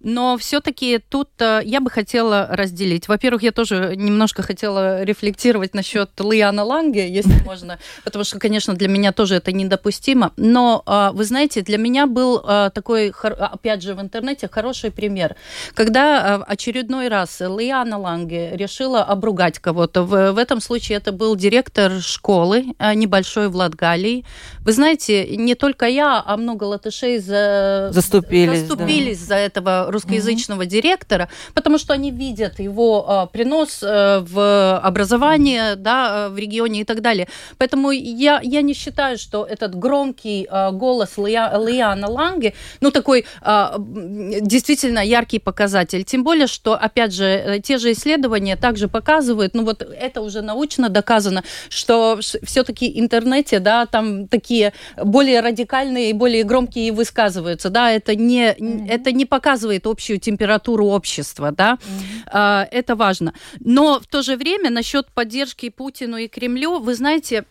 [0.00, 3.08] Но все-таки тут э, я бы хотела разделить.
[3.08, 8.88] Во-первых, я тоже немножко хотела рефлектировать насчет Лиана Ланге, если можно, потому что, конечно, для
[8.88, 10.32] меня тоже это недопустимо.
[10.36, 15.34] Но, э, вы знаете, для меня был э, такой, опять же, в интернете хороший пример.
[15.74, 21.34] Когда э, очередной раз Лиана Ланге решила обругать кого-то, в, в этом случае это был
[21.34, 24.24] директор школы э, небольшой в Латгалии,
[24.64, 27.88] Вы знаете, не только я, а много латышей за...
[27.92, 29.26] заступились, заступились да.
[29.26, 30.68] за этого русскоязычного угу.
[30.68, 36.84] директора, потому что они видят его а, принос а, в образование, да, в регионе и
[36.84, 37.28] так далее.
[37.56, 43.24] Поэтому я, я не считаю, что этот громкий а, голос Лия, Лиана Ланге, ну, такой
[43.40, 46.04] а, действительно яркий показатель.
[46.04, 50.42] Тем более, что, опять же, э, те же исследования также показывают, ну, вот это уже
[50.42, 57.70] научно доказано, что все-таки в интернете, да, там такие более радикальные и более громкие высказываются,
[57.70, 58.88] да, это не, mm-hmm.
[58.88, 62.28] это не показывает общую температуру общества, да, mm-hmm.
[62.32, 63.34] а, это важно.
[63.60, 67.44] Но в то же время насчет поддержки Путину и Кремлю, вы знаете,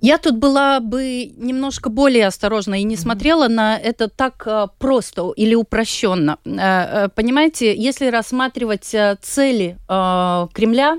[0.00, 5.32] я тут была бы немножко более осторожна и не смотрела на это так а, просто
[5.36, 6.38] или упрощенно.
[6.44, 10.98] А, а, понимаете, если рассматривать цели Кремля,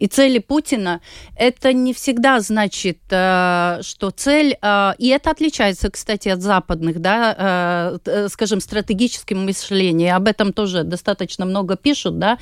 [0.00, 1.00] и цели Путина,
[1.36, 7.98] это не всегда значит, э, что цель, э, и это отличается, кстати, от западных, да,
[8.04, 12.38] э, скажем, стратегическим мышлением, об этом тоже достаточно много пишут, да,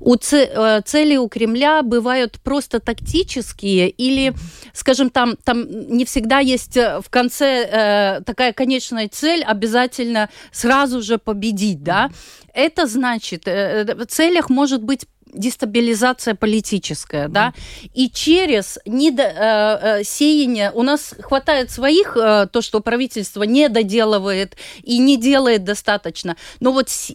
[0.00, 4.34] у цели у Кремля бывают просто тактические или,
[4.72, 11.82] скажем, там, там не всегда есть в конце такая конечная цель обязательно сразу же победить,
[11.82, 12.10] да,
[12.54, 17.28] это значит, в целях может быть дестабилизация политическая, mm.
[17.28, 17.54] да,
[17.94, 23.68] и через недо, э, э, сеяние у нас хватает своих, э, то, что правительство не
[23.68, 27.12] доделывает и не делает достаточно, но вот с,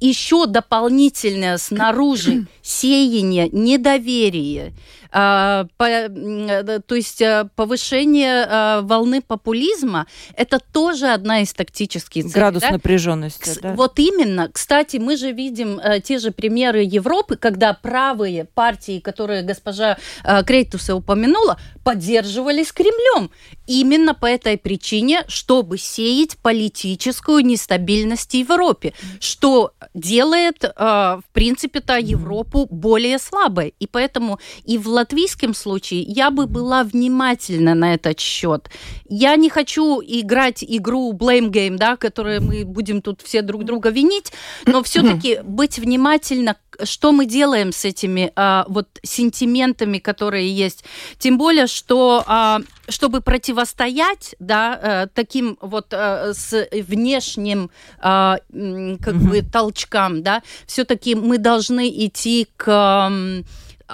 [0.00, 4.72] еще дополнительное снаружи сеяние недоверия,
[5.14, 12.34] по, э, то есть э, повышение а, волны популизма это тоже одна из тактических целей.
[12.34, 12.72] Градус да?
[12.72, 13.60] напряженности.
[13.62, 13.74] Да?
[13.74, 14.50] Вот именно.
[14.52, 19.98] Кстати, мы же видим э, те же примеры Европы, когда правые партии, которые госпожа
[20.46, 23.30] Крейтуса упомянула, поддерживались Кремлем.
[23.68, 32.66] Именно по этой причине, чтобы сеять политическую нестабильность в Европе, что делает, в принципе-то, Европу
[32.70, 33.74] более слабой.
[33.78, 38.70] И поэтому и в латвийском случае я бы была внимательна на этот счет.
[39.06, 43.90] Я не хочу играть игру blame game, да, которую мы будем тут все друг друга
[43.90, 44.32] винить,
[44.66, 50.84] но все-таки быть внимательна что мы делаем с этими а, вот сентиментами, которые есть.
[51.18, 59.14] Тем более, что а, чтобы противостоять, да, а, таким вот а, с внешним а, как
[59.14, 59.28] mm-hmm.
[59.28, 63.12] бы толчкам, да, все-таки мы должны идти к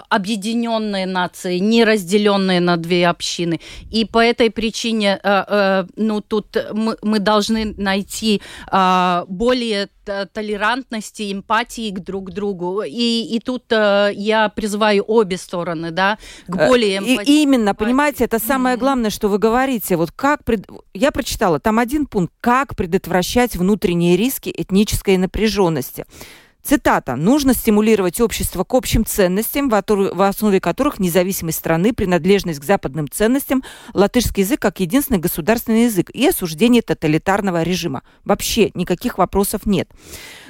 [0.08, 3.60] объединенные нации, не разделенные на две общины.
[3.90, 9.88] И по этой причине, э, э, ну, тут мы, мы должны найти э, более
[10.32, 12.82] толерантности, эмпатии к друг другу.
[12.82, 17.30] И, и тут э, я призываю обе стороны, да, к э, более эмпатии.
[17.30, 19.96] И, именно, понимаете, это самое главное, что вы говорите.
[19.96, 20.66] Вот как пред...
[20.94, 26.04] я прочитала, там один пункт, как предотвращать внутренние риски этнической напряженности.
[26.62, 27.16] Цитата.
[27.16, 33.64] «Нужно стимулировать общество к общим ценностям, в основе которых независимость страны, принадлежность к западным ценностям,
[33.94, 38.02] латышский язык как единственный государственный язык и осуждение тоталитарного режима».
[38.24, 39.88] Вообще никаких вопросов нет.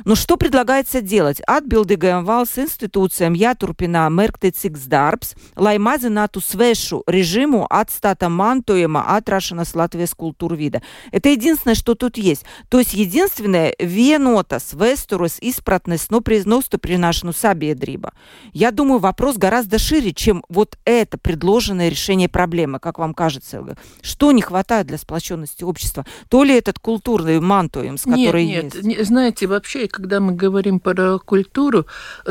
[0.04, 1.40] Но что предлагается делать?
[1.48, 10.54] Atbildīgajam valsts институциям jāturpina mērķtiecīgs darbs, lai mazinātu svešu режиму отстата мантуема atrašanas Латвijas культур
[10.54, 10.82] вида.
[11.12, 12.44] Это единственное, что тут есть.
[12.68, 18.12] То есть единственное vienotас vēstures izpratnes но при nostiprināšanu sabiedrība.
[18.52, 23.62] Я думаю, вопрос гораздо шире, чем вот это предложенное решение проблемы, как вам кажется,
[24.02, 26.06] Что не хватает для сплоченности общества?
[26.28, 28.82] То ли этот культурный мантуем, с которой нет, есть?
[28.84, 31.86] Нет, знаете, вообще когда мы говорим про культуру,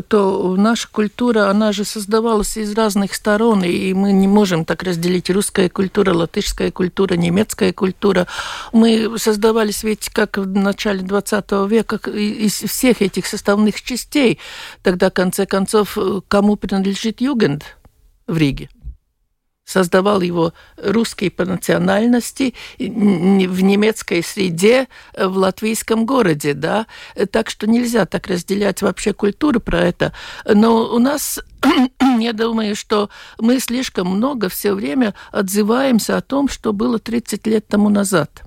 [0.07, 5.29] то наша культура, она же создавалась из разных сторон, и мы не можем так разделить
[5.29, 8.27] русская культура, латышская культура, немецкая культура.
[8.73, 14.39] Мы создавались ведь как в начале 20 века из всех этих составных частей.
[14.83, 17.63] Тогда, в конце концов, кому принадлежит Югенд
[18.27, 18.69] в Риге?
[19.69, 26.87] создавал его русский по национальности в немецкой среде э, в латвийском городе, да,
[27.31, 30.11] так что нельзя так разделять вообще культуру про это.
[30.45, 31.39] Но у нас
[32.19, 37.67] я думаю, что мы слишком много все время отзываемся о том, что было 30 лет
[37.67, 38.41] тому назад.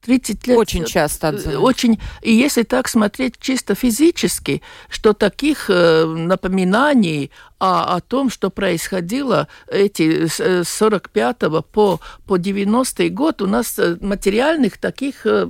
[0.00, 0.58] 30 лет...
[0.58, 1.60] Очень часто отзываются.
[1.60, 2.00] Очень.
[2.22, 9.48] И если так смотреть чисто физически, что таких э, напоминаний о, о том, что происходило
[9.70, 11.36] эти с 45
[11.72, 15.48] по, по 90 год, у нас э, материальных таких э,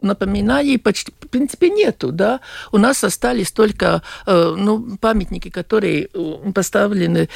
[0.00, 2.40] напоминаний почти, в принципе, нету, да.
[2.72, 7.28] У нас остались только э, ну, памятники, которые э, поставлены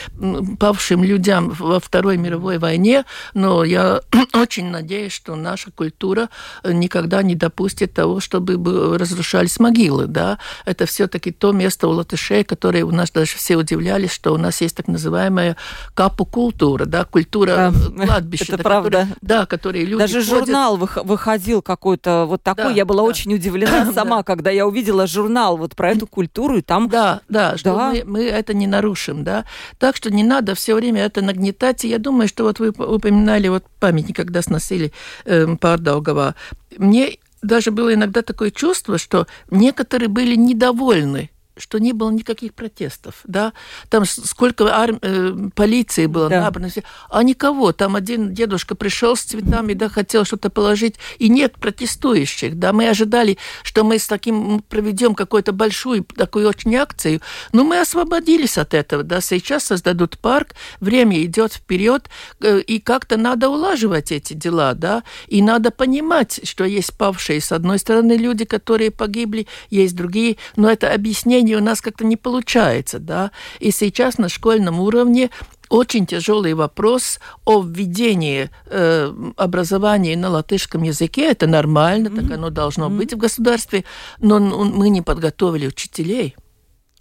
[0.59, 4.01] павшим людям во Второй мировой войне, но я
[4.35, 6.29] очень надеюсь, что наша культура
[6.65, 10.39] никогда не допустит того, чтобы разрушались могилы, да.
[10.65, 14.61] Это все-таки то место у латышей, которое у нас даже все удивлялись, что у нас
[14.61, 15.57] есть так называемая
[15.95, 18.45] капу-культура, да, культура да, кладбища.
[18.45, 18.99] Это да, правда.
[19.01, 20.47] Который, да, которые люди Даже ходят...
[20.47, 23.09] журнал выходил какой-то вот такой, да, я была да.
[23.09, 26.89] очень удивлена сама, когда я увидела журнал вот про эту культуру, и там...
[26.89, 27.91] Да, да, что да.
[27.91, 29.45] Мы, мы это не нарушим, да.
[29.79, 31.85] Так что не надо все время это нагнетать.
[31.85, 34.93] И я думаю, что вот вы упоминали вот памятник, когда сносили
[35.25, 36.35] э, эм, Пардаугова.
[36.79, 43.21] Мне даже было иногда такое чувство, что некоторые были недовольны что не было никаких протестов,
[43.25, 43.53] да,
[43.91, 44.99] там сколько арм...
[45.03, 46.41] э, полиции было да.
[46.41, 46.71] набрано,
[47.11, 52.59] а никого, там один дедушка пришел с цветами, да, хотел что-то положить, и нет протестующих,
[52.59, 57.21] да, мы ожидали, что мы с таким проведем какую-то большую такую очень акцию,
[57.53, 62.09] но мы освободились от этого, да, сейчас создадут парк, время идет вперед,
[62.41, 67.53] э, и как-то надо улаживать эти дела, да, и надо понимать, что есть павшие, с
[67.53, 72.17] одной стороны, люди, которые погибли, есть другие, но это объяснение обучения у нас как-то не
[72.17, 73.31] получается, да.
[73.61, 75.31] И сейчас на школьном уровне
[75.69, 81.31] очень тяжелый вопрос о введении э, образования на латышском языке.
[81.31, 82.29] Это нормально, mm-hmm.
[82.29, 82.97] так оно должно mm-hmm.
[82.99, 83.85] быть в государстве,
[84.21, 86.35] но мы не подготовили учителей.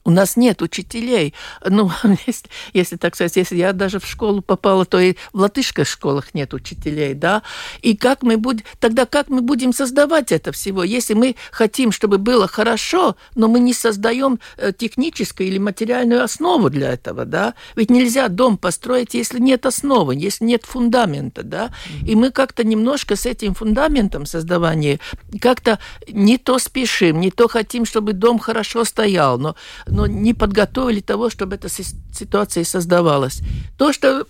[0.04, 1.34] У нас нет учителей.
[1.64, 1.92] Ну,
[2.26, 6.34] если, если так сказать, если я даже в школу попала, то и в латышских школах
[6.34, 7.44] нет учителей, да.
[7.82, 12.18] И как мы будем, тогда как мы будем создавать это всего, если мы хотим, чтобы
[12.18, 17.54] было хорошо, но мы не создаем э, техническую или материальную основу для этого, да.
[17.76, 21.72] Ведь нельзя дом построить, если нет основы, если нет фундамента, да.
[22.06, 25.00] И мы как-то немножко с этим фундаментом создавания
[25.40, 29.56] как-то не то спешим, не то хотим, чтобы дом хорошо стоял, но
[29.92, 33.42] но не подготовили того, чтобы эта ситуация создавалась.
[33.78, 34.26] То, что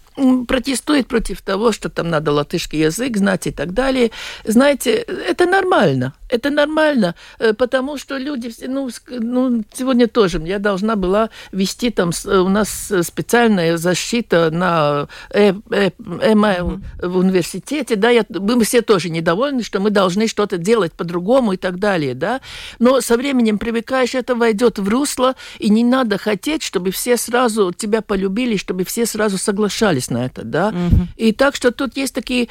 [0.47, 4.12] протестует против того, что там надо латышский язык знать и так далее,
[4.43, 6.14] знаете, это нормально.
[6.32, 12.11] Это нормально, э, потому что люди, ну, ну сегодня тоже я должна была вести там,
[12.25, 19.09] у нас специальная защита на э, э, email в университете, да, я, мы все тоже
[19.09, 22.39] недовольны, что мы должны что-то делать по-другому и так далее, да,
[22.79, 27.73] но со временем привыкаешь, это войдет в русло, и не надо хотеть, чтобы все сразу
[27.73, 30.69] тебя полюбили, чтобы все сразу соглашались на это, да.
[30.69, 31.07] Угу.
[31.17, 32.47] И так что тут есть такие,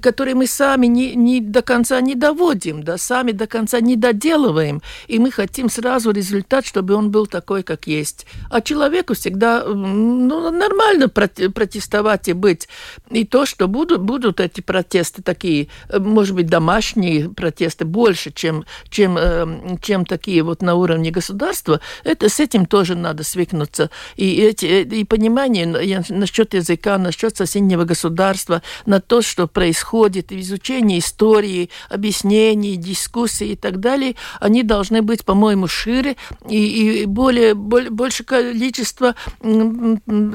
[0.00, 4.82] которые мы сами не, не до конца не доводим, да, сами до конца не доделываем,
[5.08, 8.26] и мы хотим сразу результат, чтобы он был такой, как есть.
[8.50, 12.68] А человеку всегда ну, нормально протестовать и быть.
[13.10, 19.16] И то, что будут, будут эти протесты такие, может быть, домашние протесты больше, чем, чем,
[19.18, 23.90] эм, чем такие вот на уровне государства, это с этим тоже надо свыкнуться.
[24.16, 25.66] И, эти, и понимание
[26.08, 33.80] насчет языка, насчет соседнего государства, на то, что происходит, изучение истории, объяснений, дискуссий и так
[33.80, 36.16] далее, они должны быть, по-моему, шире
[36.48, 39.14] и, и более, более, больше количество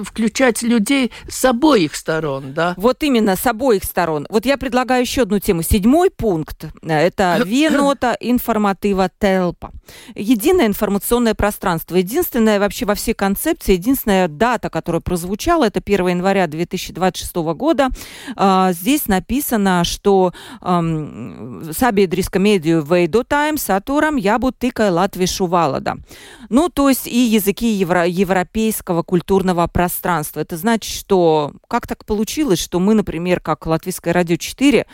[0.04, 2.54] включать людей с обоих сторон.
[2.54, 2.74] Да?
[2.78, 4.26] Вот именно, с обоих сторон.
[4.30, 5.62] Вот я предлагаю еще одну тему.
[5.62, 9.72] Седьмой пункт– это венота информатива телпа.
[10.16, 11.96] Единое информационное пространство.
[11.96, 17.90] Единственная вообще во всей концепции, единственная дата, которая прозвучала, это 1 января 2026 года.
[18.36, 22.40] А, здесь написано, что sabiedriska
[22.70, 25.98] mediju veidotājiem saturam jābūt tikai latviešu valoda.
[26.50, 30.42] Ну, то есть и языки евро, европейского культурного пространства.
[30.42, 34.86] Это значит, что как так получилось, что мы, например, как Латвийское радио 4,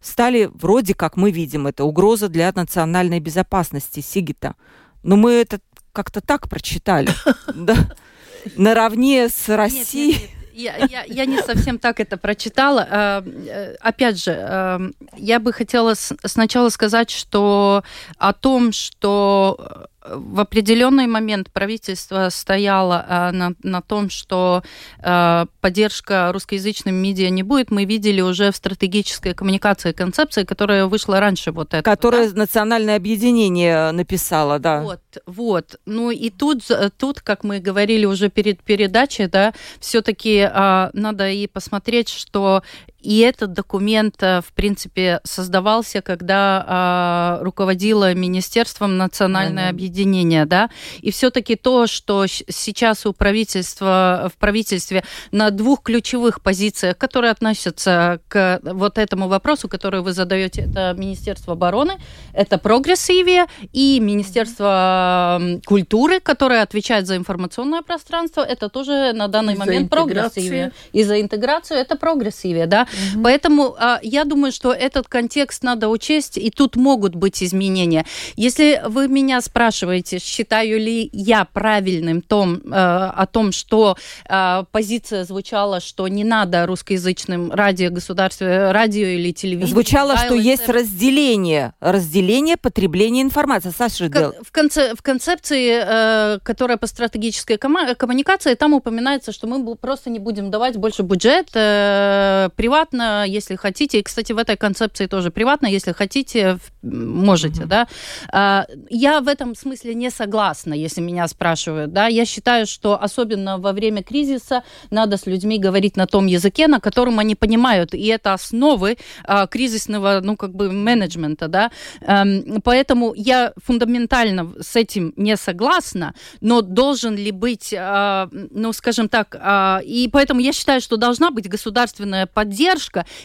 [0.00, 4.54] стали вроде как мы видим это угроза для национальной безопасности Сигита.
[5.02, 5.60] Но мы это
[5.92, 7.08] как-то так прочитали,
[8.56, 10.41] наравне с Россией.
[10.52, 12.86] Я, я, я не совсем так это прочитала.
[12.90, 17.82] А, э, опять же, э, я бы хотела сначала сказать, что
[18.18, 24.62] о том, что в определенный момент правительство стояло э, на, на том, что
[24.98, 31.20] э, поддержка русскоязычным медиа не будет, мы видели уже в стратегической коммуникации концепции, которая вышла
[31.20, 31.82] раньше вот это.
[31.82, 32.40] Которое да?
[32.40, 34.82] национальное объединение написало, да.
[34.82, 35.80] Вот, вот.
[35.86, 36.62] Ну и тут,
[36.96, 42.62] тут, как мы говорили уже перед передачей, да, все-таки э, надо и посмотреть, что
[43.02, 51.86] и этот документ, в принципе, создавался, когда руководило Министерством национальное объединение, да, и все-таки то,
[51.86, 59.28] что сейчас у правительства, в правительстве на двух ключевых позициях, которые относятся к вот этому
[59.28, 61.98] вопросу, который вы задаете, это Министерство обороны,
[62.32, 69.56] это прогрессивие и Министерство культуры, которое отвечает за информационное пространство, это тоже на данный и
[69.56, 70.72] момент прогрессивие.
[70.92, 72.86] И за интеграцию это прогрессивие, да.
[73.14, 73.22] Угу.
[73.22, 78.04] Поэтому а, я думаю, что этот контекст надо учесть, и тут могут быть изменения.
[78.36, 83.96] Если вы меня спрашиваете, считаю ли я правильным том, э, о том, что
[84.28, 89.72] э, позиция звучала, что не надо русскоязычным радио, государстве, радио или телевидение.
[89.72, 93.72] Звучало, что есть разделение, разделение потребления информации.
[93.76, 94.08] Саша,
[94.42, 100.18] в, конце, в концепции, э, которая по стратегической коммуникации, там упоминается, что мы просто не
[100.18, 102.48] будем давать больше бюджет э,
[102.82, 103.98] приватно, если хотите.
[103.98, 107.66] И, кстати, в этой концепции тоже приватно, если хотите, можете, mm-hmm.
[107.66, 107.86] да.
[108.32, 112.08] А, я в этом смысле не согласна, если меня спрашивают, да.
[112.08, 116.80] Я считаю, что особенно во время кризиса надо с людьми говорить на том языке, на
[116.80, 121.70] котором они понимают, и это основы а, кризисного, ну, как бы, менеджмента, да.
[122.00, 129.08] Эм, поэтому я фундаментально с этим не согласна, но должен ли быть, а, ну, скажем
[129.08, 129.36] так,
[129.84, 132.71] и поэтому я считаю, что должна быть государственная поддержка,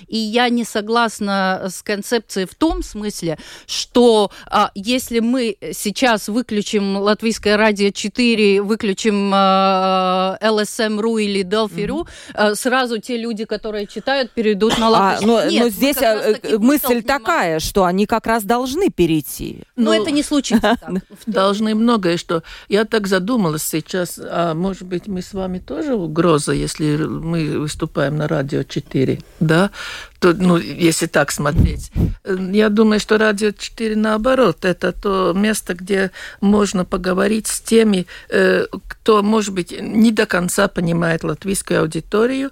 [0.08, 6.98] и я не согласна с концепцией в том смысле, что а, если мы сейчас выключим
[6.98, 12.08] Латвийское радио 4, выключим а, LSM.ru или Delphi.ru, mm-hmm.
[12.34, 15.26] а, сразу те люди, которые читают, перейдут на латышский.
[15.26, 19.64] А, но, Нет, но здесь э, мысль такая, что они как раз должны перейти.
[19.76, 20.94] Но ну, это не случится так.
[21.26, 22.44] Должны многое, что...
[22.68, 28.18] Я так задумалась сейчас, а может быть, мы с вами тоже угроза, если мы выступаем
[28.18, 29.72] на радио 4, да?
[30.20, 31.92] То, ну, если так смотреть.
[32.26, 36.12] Я думаю, что радио 4 наоборот, это то место, где
[36.42, 42.52] можно поговорить с теми, э, кто, может быть, не до конца понимает латвийскую аудиторию,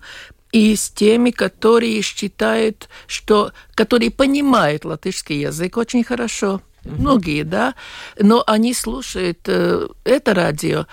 [0.51, 6.61] и с теми, которые считают, что, которые понимают латышский язык очень хорошо.
[6.85, 7.73] Многие, да,
[8.19, 10.85] но они слушают э, это радио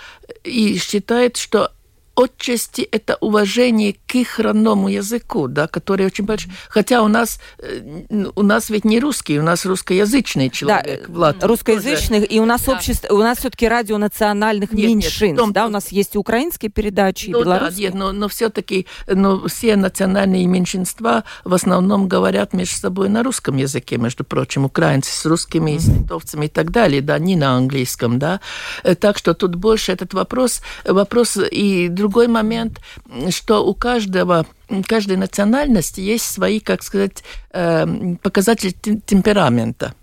[0.43, 1.71] и считают, что
[2.15, 6.51] отчасти это уважение к их родному языку, да, который очень большой.
[6.69, 11.07] Хотя у нас, э, у нас ведь не русский, у нас русскоязычный человек.
[11.07, 12.73] Да, Влад, русскоязычных, и у нас да.
[12.73, 16.17] общество, у нас все-таки радио национальных нет, меньшинств, нет, том, да, у нас есть и
[16.17, 17.89] украинские передачи, ну, и белорусские.
[17.89, 23.23] Да, нет, но, но все-таки но все национальные меньшинства в основном говорят между собой на
[23.23, 25.79] русском языке, между прочим, украинцы с русскими, mm-hmm.
[25.79, 28.39] с литовцами и так далее, да, не на английском, да.
[28.83, 32.81] Э, так что тут больше этот вопрос, вопрос и другой момент,
[33.29, 34.45] что у каждого
[34.87, 37.23] каждой национальности есть свои, как сказать,
[37.53, 38.71] эм, показатели
[39.05, 39.93] темперамента.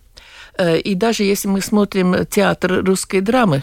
[0.56, 3.62] Э, и даже если мы смотрим театр русской драмы,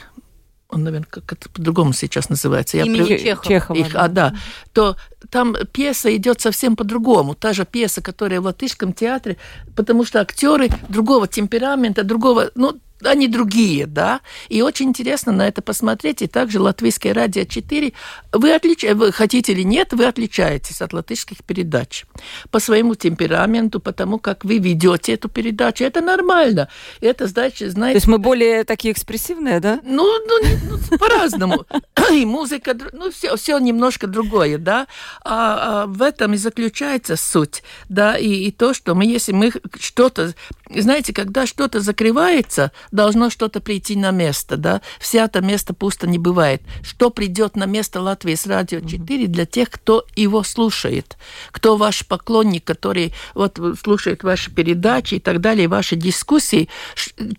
[0.70, 2.78] он, наверное, как это по-другому сейчас называется.
[2.78, 3.46] Имени Я Чехова.
[3.48, 4.04] Чехова их, да.
[4.04, 4.36] А, да.
[4.74, 4.96] То
[5.30, 7.34] там пьеса идет совсем по-другому.
[7.36, 9.38] Та же пьеса, которая в латышском театре,
[9.76, 14.22] потому что актеры другого темперамента, другого, ну, они другие, да.
[14.50, 16.22] И очень интересно на это посмотреть.
[16.22, 17.94] И также Латвийское радио 4,
[18.34, 18.84] вы, отлич...
[18.84, 22.06] вы хотите или нет, вы отличаетесь от латышских передач
[22.50, 25.84] по своему темпераменту, потому как вы ведете эту передачу.
[25.84, 26.70] Это нормально.
[27.02, 27.94] Это значит, знаете...
[27.94, 29.80] То есть мы более такие экспрессивные, да?
[29.84, 30.40] Ну, ну,
[30.70, 31.66] ну по-разному.
[32.12, 34.88] И музыка, ну, все, все немножко другое, да.
[35.24, 38.18] А, а в этом и заключается суть, да.
[38.18, 40.34] И, и то, что мы, если мы что-то...
[40.70, 44.82] Знаете, когда что-то закрывается, должно что-то прийти на место, да.
[45.00, 46.62] Вся это место пусто не бывает.
[46.84, 51.18] Что придет на место Латвии с радио 4 для тех, кто его слушает,
[51.52, 56.70] кто ваш поклонник, который вот слушает ваши передачи и так далее, ваши дискуссии,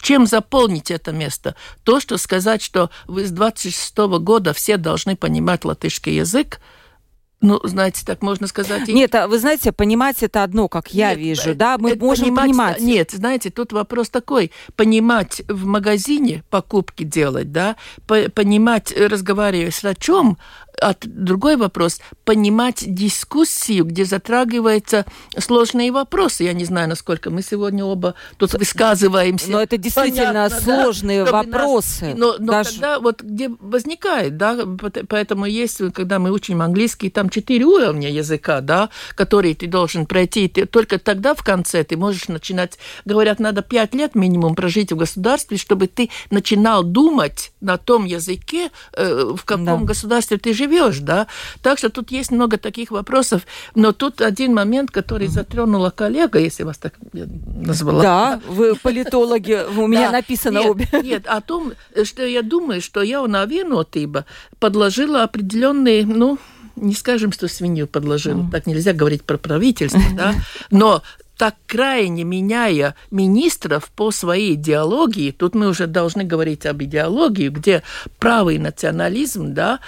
[0.01, 1.55] чем заполнить это место?
[1.85, 6.61] То, что сказать, что вы с 26 -го года все должны понимать латышский язык,
[7.41, 8.89] ну, знаете, так можно сказать.
[8.89, 12.47] Нет, а вы знаете, понимать это одно, как я нет, вижу, да, мы можем понимать,
[12.47, 12.80] понимать.
[12.80, 17.76] Нет, знаете, тут вопрос такой: понимать в магазине покупки делать, да,
[18.07, 20.39] понимать, разговаривая с врачом,
[20.81, 25.07] а другой вопрос– понимать дискуссию, где затрагиваются
[25.37, 26.45] сложные вопросы.
[26.45, 29.51] Я не знаю, насколько мы сегодня оба тут высказываемся.
[29.51, 31.33] Но это действительно Понятно, сложные да?
[31.33, 32.07] вопросы.
[32.07, 32.18] Нас...
[32.18, 32.70] Но, но Даже...
[32.72, 34.59] тогда вот где возникает, да,
[35.09, 40.49] поэтому есть, когда мы учим английский, там четыре уровня языка, да, которые ты должен пройти.
[40.49, 44.97] Ты, только тогда в конце ты можешь начинать, говорят, надо пять лет минимум прожить в
[44.97, 49.76] государстве, чтобы ты начинал думать на том языке, э, в каком да.
[49.76, 50.68] государстве ты живешь,
[51.01, 51.27] да.
[51.62, 53.43] Так что тут есть много таких вопросов,
[53.75, 58.03] но тут один момент, который затронула коллега, если вас так назвала.
[58.03, 60.89] Да, вы политологи, у меня написано обе.
[61.03, 61.73] Нет, о том,
[62.05, 64.25] что я думаю, что я наверное,
[64.59, 66.39] подложила определенные, ну,
[66.77, 68.51] не скажем, что свинью подложила, mm.
[68.51, 70.35] так нельзя говорить про правительство, да,
[70.71, 71.03] но
[71.37, 77.83] так крайне меняя министров по своей идеологии, тут мы уже должны говорить об идеологии, где
[78.19, 79.79] правый национализм, да,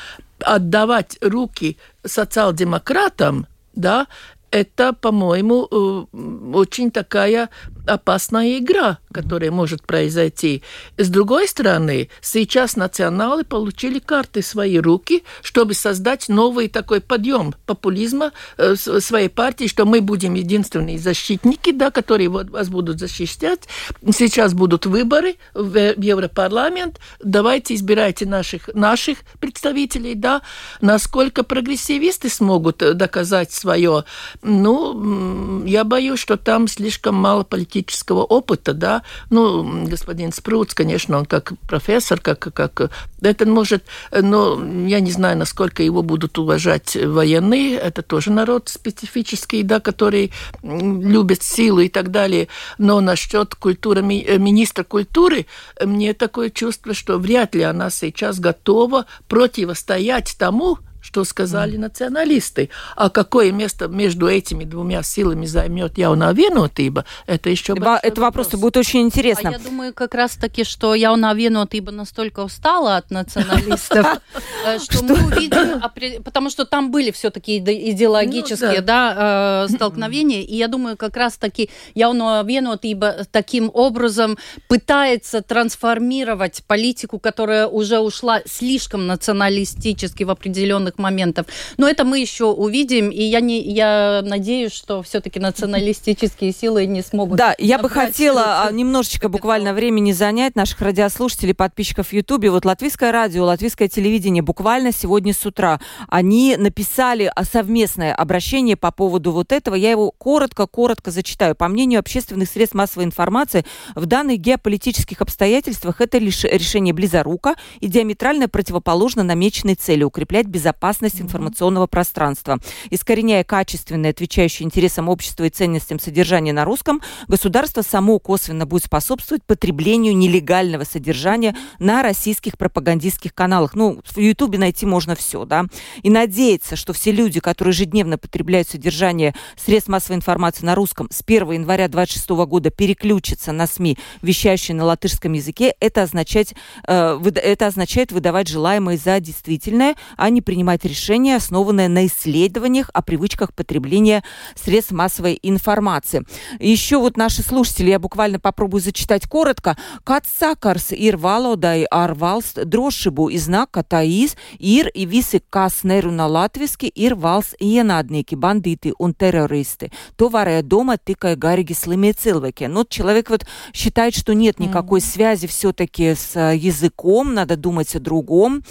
[0.45, 4.07] отдавать руки социал-демократам, да,
[4.51, 6.17] это, по-моему, э,
[6.55, 7.51] очень такая
[7.87, 10.63] опасная игра, которая может произойти.
[10.97, 17.55] С другой стороны, сейчас националы получили карты в свои руки, чтобы создать новый такой подъем
[17.67, 23.69] популизма э, своей партии, что мы будем единственные защитники, да, которые вот вас будут защищать.
[24.13, 27.01] Сейчас будут выборы в Европарламент.
[27.23, 30.43] Давайте избирайте наших, наших представителей, да,
[30.81, 34.05] насколько прогрессивисты смогут доказать свое.
[34.43, 41.19] Ну, я боюсь, что там слишком мало политических политического опыта, да, ну, господин Спруц, конечно,
[41.19, 42.91] он как профессор, как, как
[43.23, 49.63] это может, но я не знаю, насколько его будут уважать военные, это тоже народ специфический,
[49.63, 52.49] да, который любит силу и так далее,
[52.79, 55.47] но насчет культуры, министра культуры,
[55.81, 62.71] мне такое чувство, что вряд ли она сейчас готова противостоять тому, что сказали националисты.
[62.97, 68.47] А какое место между этими двумя силами займет Яуна Венотиба, это еще Это вопрос.
[68.49, 69.51] вопрос будет очень интересно.
[69.51, 74.07] А я думаю как раз-таки, что Яуна Венотиба настолько устала от националистов,
[74.67, 80.57] э, что мы увидим, потому что там были все-таки идеологические ну да, э, столкновения, и
[80.57, 84.39] я думаю как раз-таки Яуна Венотиба таким образом
[84.69, 91.47] пытается трансформировать политику, которая уже ушла слишком националистически в определенных определенных моментов.
[91.77, 97.03] Но это мы еще увидим, и я, не, я надеюсь, что все-таки националистические силы не
[97.03, 97.39] смогут...
[97.39, 102.51] Да, я бы хотела а, немножечко буквально времени занять наших радиослушателей, подписчиков в Ютубе.
[102.51, 109.33] Вот Латвийское радио, Латвийское телевидение буквально сегодня с утра, они написали совместное обращение по поводу
[109.33, 109.75] вот этого.
[109.75, 111.55] Я его коротко-коротко зачитаю.
[111.55, 113.65] По мнению общественных средств массовой информации,
[113.95, 120.80] в данных геополитических обстоятельствах это лишь решение близорука и диаметрально противоположно намеченной цели укреплять безопасность
[120.81, 122.59] безопасность информационного пространства.
[122.89, 129.45] Искореняя качественное, отвечающее интересам общества и ценностям содержания на русском, государство само косвенно будет способствовать
[129.45, 133.75] потреблению нелегального содержания на российских пропагандистских каналах.
[133.75, 135.67] Ну, в Ютубе найти можно все, да.
[136.03, 141.23] И надеяться, что все люди, которые ежедневно потребляют содержание средств массовой информации на русском, с
[141.27, 146.55] 1 января 2026 года переключатся на СМИ, вещающие на латышском языке, это, означать,
[146.89, 152.91] э, это означает выдавать желаемое за действительное, а не принимать принимать решения, основанные на исследованиях
[152.93, 154.23] о привычках потребления
[154.55, 156.25] средств массовой информации.
[156.61, 159.77] Еще вот наши слушатели, я буквально попробую зачитать коротко.
[160.05, 167.15] Кацакарс ир валодай арвалст дрошибу и знак катаис ир и висы каснеру на латвийски ир
[167.15, 169.91] валс иенадники, бандиты он террористы.
[170.17, 172.67] То варая дома тыкая гариги целвеки.
[172.67, 175.13] Но человек вот считает, что нет никакой mm-hmm.
[175.13, 178.63] связи все-таки с э, языком, надо думать о другом.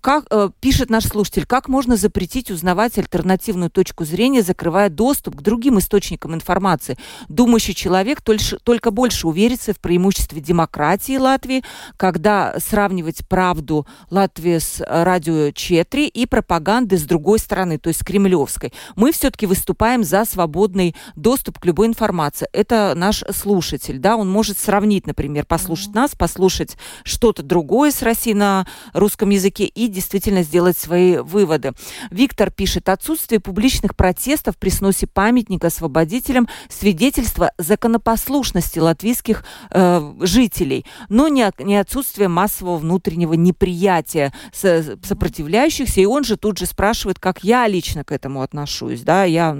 [0.00, 5.36] Как э, пишет наш слушатель, слушатель, как можно запретить узнавать альтернативную точку зрения, закрывая доступ
[5.36, 6.96] к другим источникам информации?
[7.28, 11.62] Думающий человек только больше уверится в преимуществе демократии Латвии,
[11.96, 18.72] когда сравнивать правду Латвии с радио Четри и пропаганды с другой стороны, то есть кремлевской.
[18.96, 22.48] Мы все-таки выступаем за свободный доступ к любой информации.
[22.52, 25.94] Это наш слушатель, да, он может сравнить, например, послушать mm-hmm.
[25.94, 31.72] нас, послушать что-то другое с России на русском языке и действительно сделать свои выводы.
[32.10, 41.28] Виктор пишет, отсутствие публичных протестов при сносе памятника освободителям свидетельство законопослушности латвийских э, жителей, но
[41.28, 46.00] не, не отсутствие массового внутреннего неприятия сопротивляющихся.
[46.00, 49.02] И он же тут же спрашивает, как я лично к этому отношусь.
[49.02, 49.24] Да?
[49.24, 49.56] Я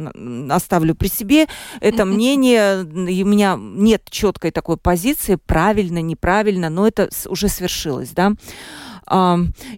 [0.50, 1.46] оставлю при себе
[1.80, 8.10] это мнение, и у меня нет четкой такой позиции, правильно, неправильно, но это уже свершилось.
[8.10, 8.32] Да?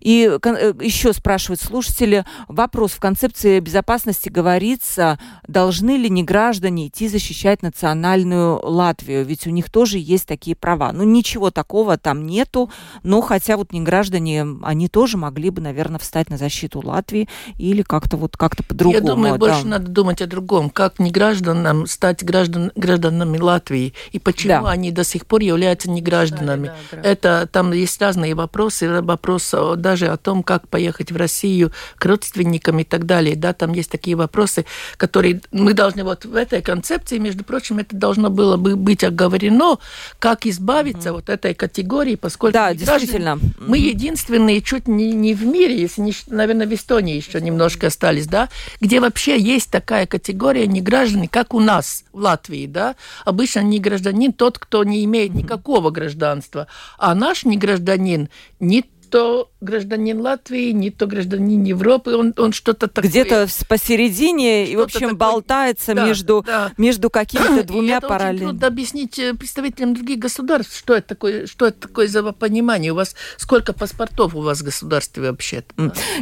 [0.01, 7.09] И э, еще спрашивают слушатели, вопрос, в концепции безопасности говорится, должны ли не граждане идти
[7.09, 10.93] защищать национальную Латвию, ведь у них тоже есть такие права.
[10.93, 12.71] Ну, ничего такого там нету,
[13.03, 17.83] но хотя вот не граждане, они тоже могли бы, наверное, встать на защиту Латвии или
[17.83, 18.99] как-то вот как-то по-другому.
[18.99, 19.39] Я думаю, да.
[19.39, 24.71] больше надо думать о другом, как не гражданам стать граждан, гражданами Латвии и почему да.
[24.71, 26.69] они до сих пор являются не гражданами.
[26.69, 27.09] Да, да, да.
[27.09, 32.79] Это там есть разные вопросы, вопрос даже о том, как поехать в Россию к родственникам
[32.79, 33.37] и так далее.
[33.37, 34.65] Да, там есть такие вопросы,
[34.97, 39.79] которые мы должны вот в этой концепции, между прочим, это должно было бы быть оговорено,
[40.19, 41.13] как избавиться mm-hmm.
[41.13, 43.39] вот этой категории, поскольку да, действительно.
[43.59, 48.27] мы единственные чуть не, не в мире, если не, наверное, в Эстонии еще немножко остались,
[48.27, 48.49] да,
[48.81, 52.97] где вообще есть такая категория не граждане, как у нас в Латвии, да.
[53.25, 56.67] Обычно не гражданин тот, кто не имеет никакого гражданства,
[56.99, 58.29] а наш не гражданин
[58.61, 63.11] не то гражданин Латвии, не то гражданин Европы, он, он что-то такое...
[63.11, 65.15] Где-то посередине, и, в общем, такое...
[65.15, 66.73] болтается да, между, да.
[66.79, 68.51] между какими-то двумя параллельными...
[68.51, 72.93] Трудно объяснить э, представителям других государств, что это такое, что это такое за понимание.
[72.93, 75.65] У вас сколько паспортов у вас в государстве вообще?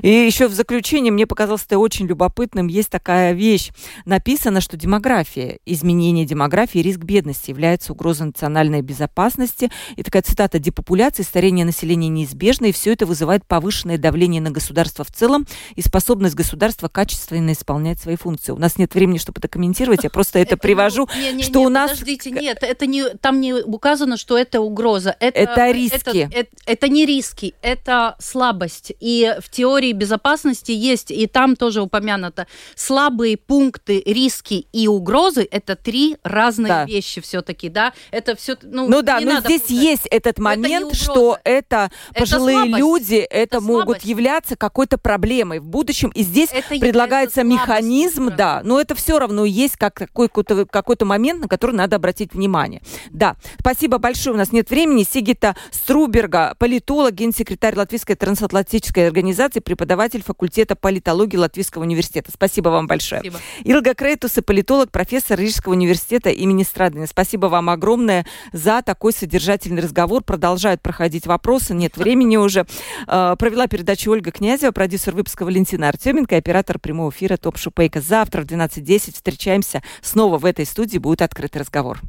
[0.03, 2.67] И еще в заключение мне показалось это очень любопытным.
[2.67, 3.71] Есть такая вещь.
[4.05, 9.71] Написано, что демография, изменение демографии, риск бедности является угрозой национальной безопасности.
[9.97, 15.05] И такая цитата «Депопуляция, старение населения неизбежно, и все это вызывает повышенное давление на государство
[15.05, 18.53] в целом и способность государства качественно исполнять свои функции.
[18.53, 21.09] У нас нет времени, чтобы это комментировать, я просто это привожу,
[21.41, 21.91] что у нас...
[21.91, 25.17] Подождите, нет, это не, там не указано, что это угроза.
[25.19, 26.31] Это риски.
[26.67, 28.93] Это не риски, это слабость.
[29.01, 35.75] И в теории безопасности есть, и там тоже упомянуто, слабые пункты, риски и угрозы– это
[35.75, 37.93] три разные вещи все-таки, да?
[38.13, 43.57] Это все, ну, ну да, но здесь есть этот момент, что это пожилые люди, это,
[43.57, 44.05] это могут слабость.
[44.05, 46.11] являться какой-то проблемой в будущем.
[46.15, 51.43] И здесь это предлагается механизм, да, но это все равно есть как какой-то какой момент,
[51.43, 52.83] на который надо обратить внимание.
[53.11, 54.35] Да, спасибо большое.
[54.35, 55.05] У нас нет времени.
[55.09, 62.31] Сигита Струберга, политолог, генсекретарь Латвийской трансатлантической организации, преподаватель факультета политологии Латвийского университета.
[62.33, 63.21] Спасибо вам большое.
[63.21, 63.41] Спасибо.
[63.65, 67.07] Илга Крейтус, политолог, профессор Рижского университета имени Страдина.
[67.07, 70.23] Спасибо вам огромное за такой содержательный разговор.
[70.23, 72.58] Продолжают проходить вопросы, нет времени уже.
[73.07, 78.01] Э, провела передачу Ольга Князева, продюсер выпуска Валентина Артеменко, оператор прямого эфира Топ Шупейка.
[78.01, 80.99] Завтра в 12.10 встречаемся снова в этой студии.
[80.99, 82.01] Будет открытый разговор.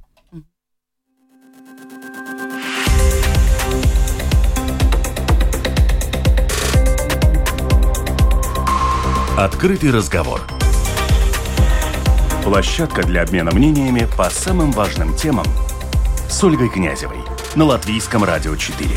[9.37, 10.41] Открытый разговор.
[12.43, 15.45] Площадка для обмена мнениями по самым важным темам
[16.29, 17.19] с Ольгой Князевой
[17.55, 18.89] на Латвийском радио 4.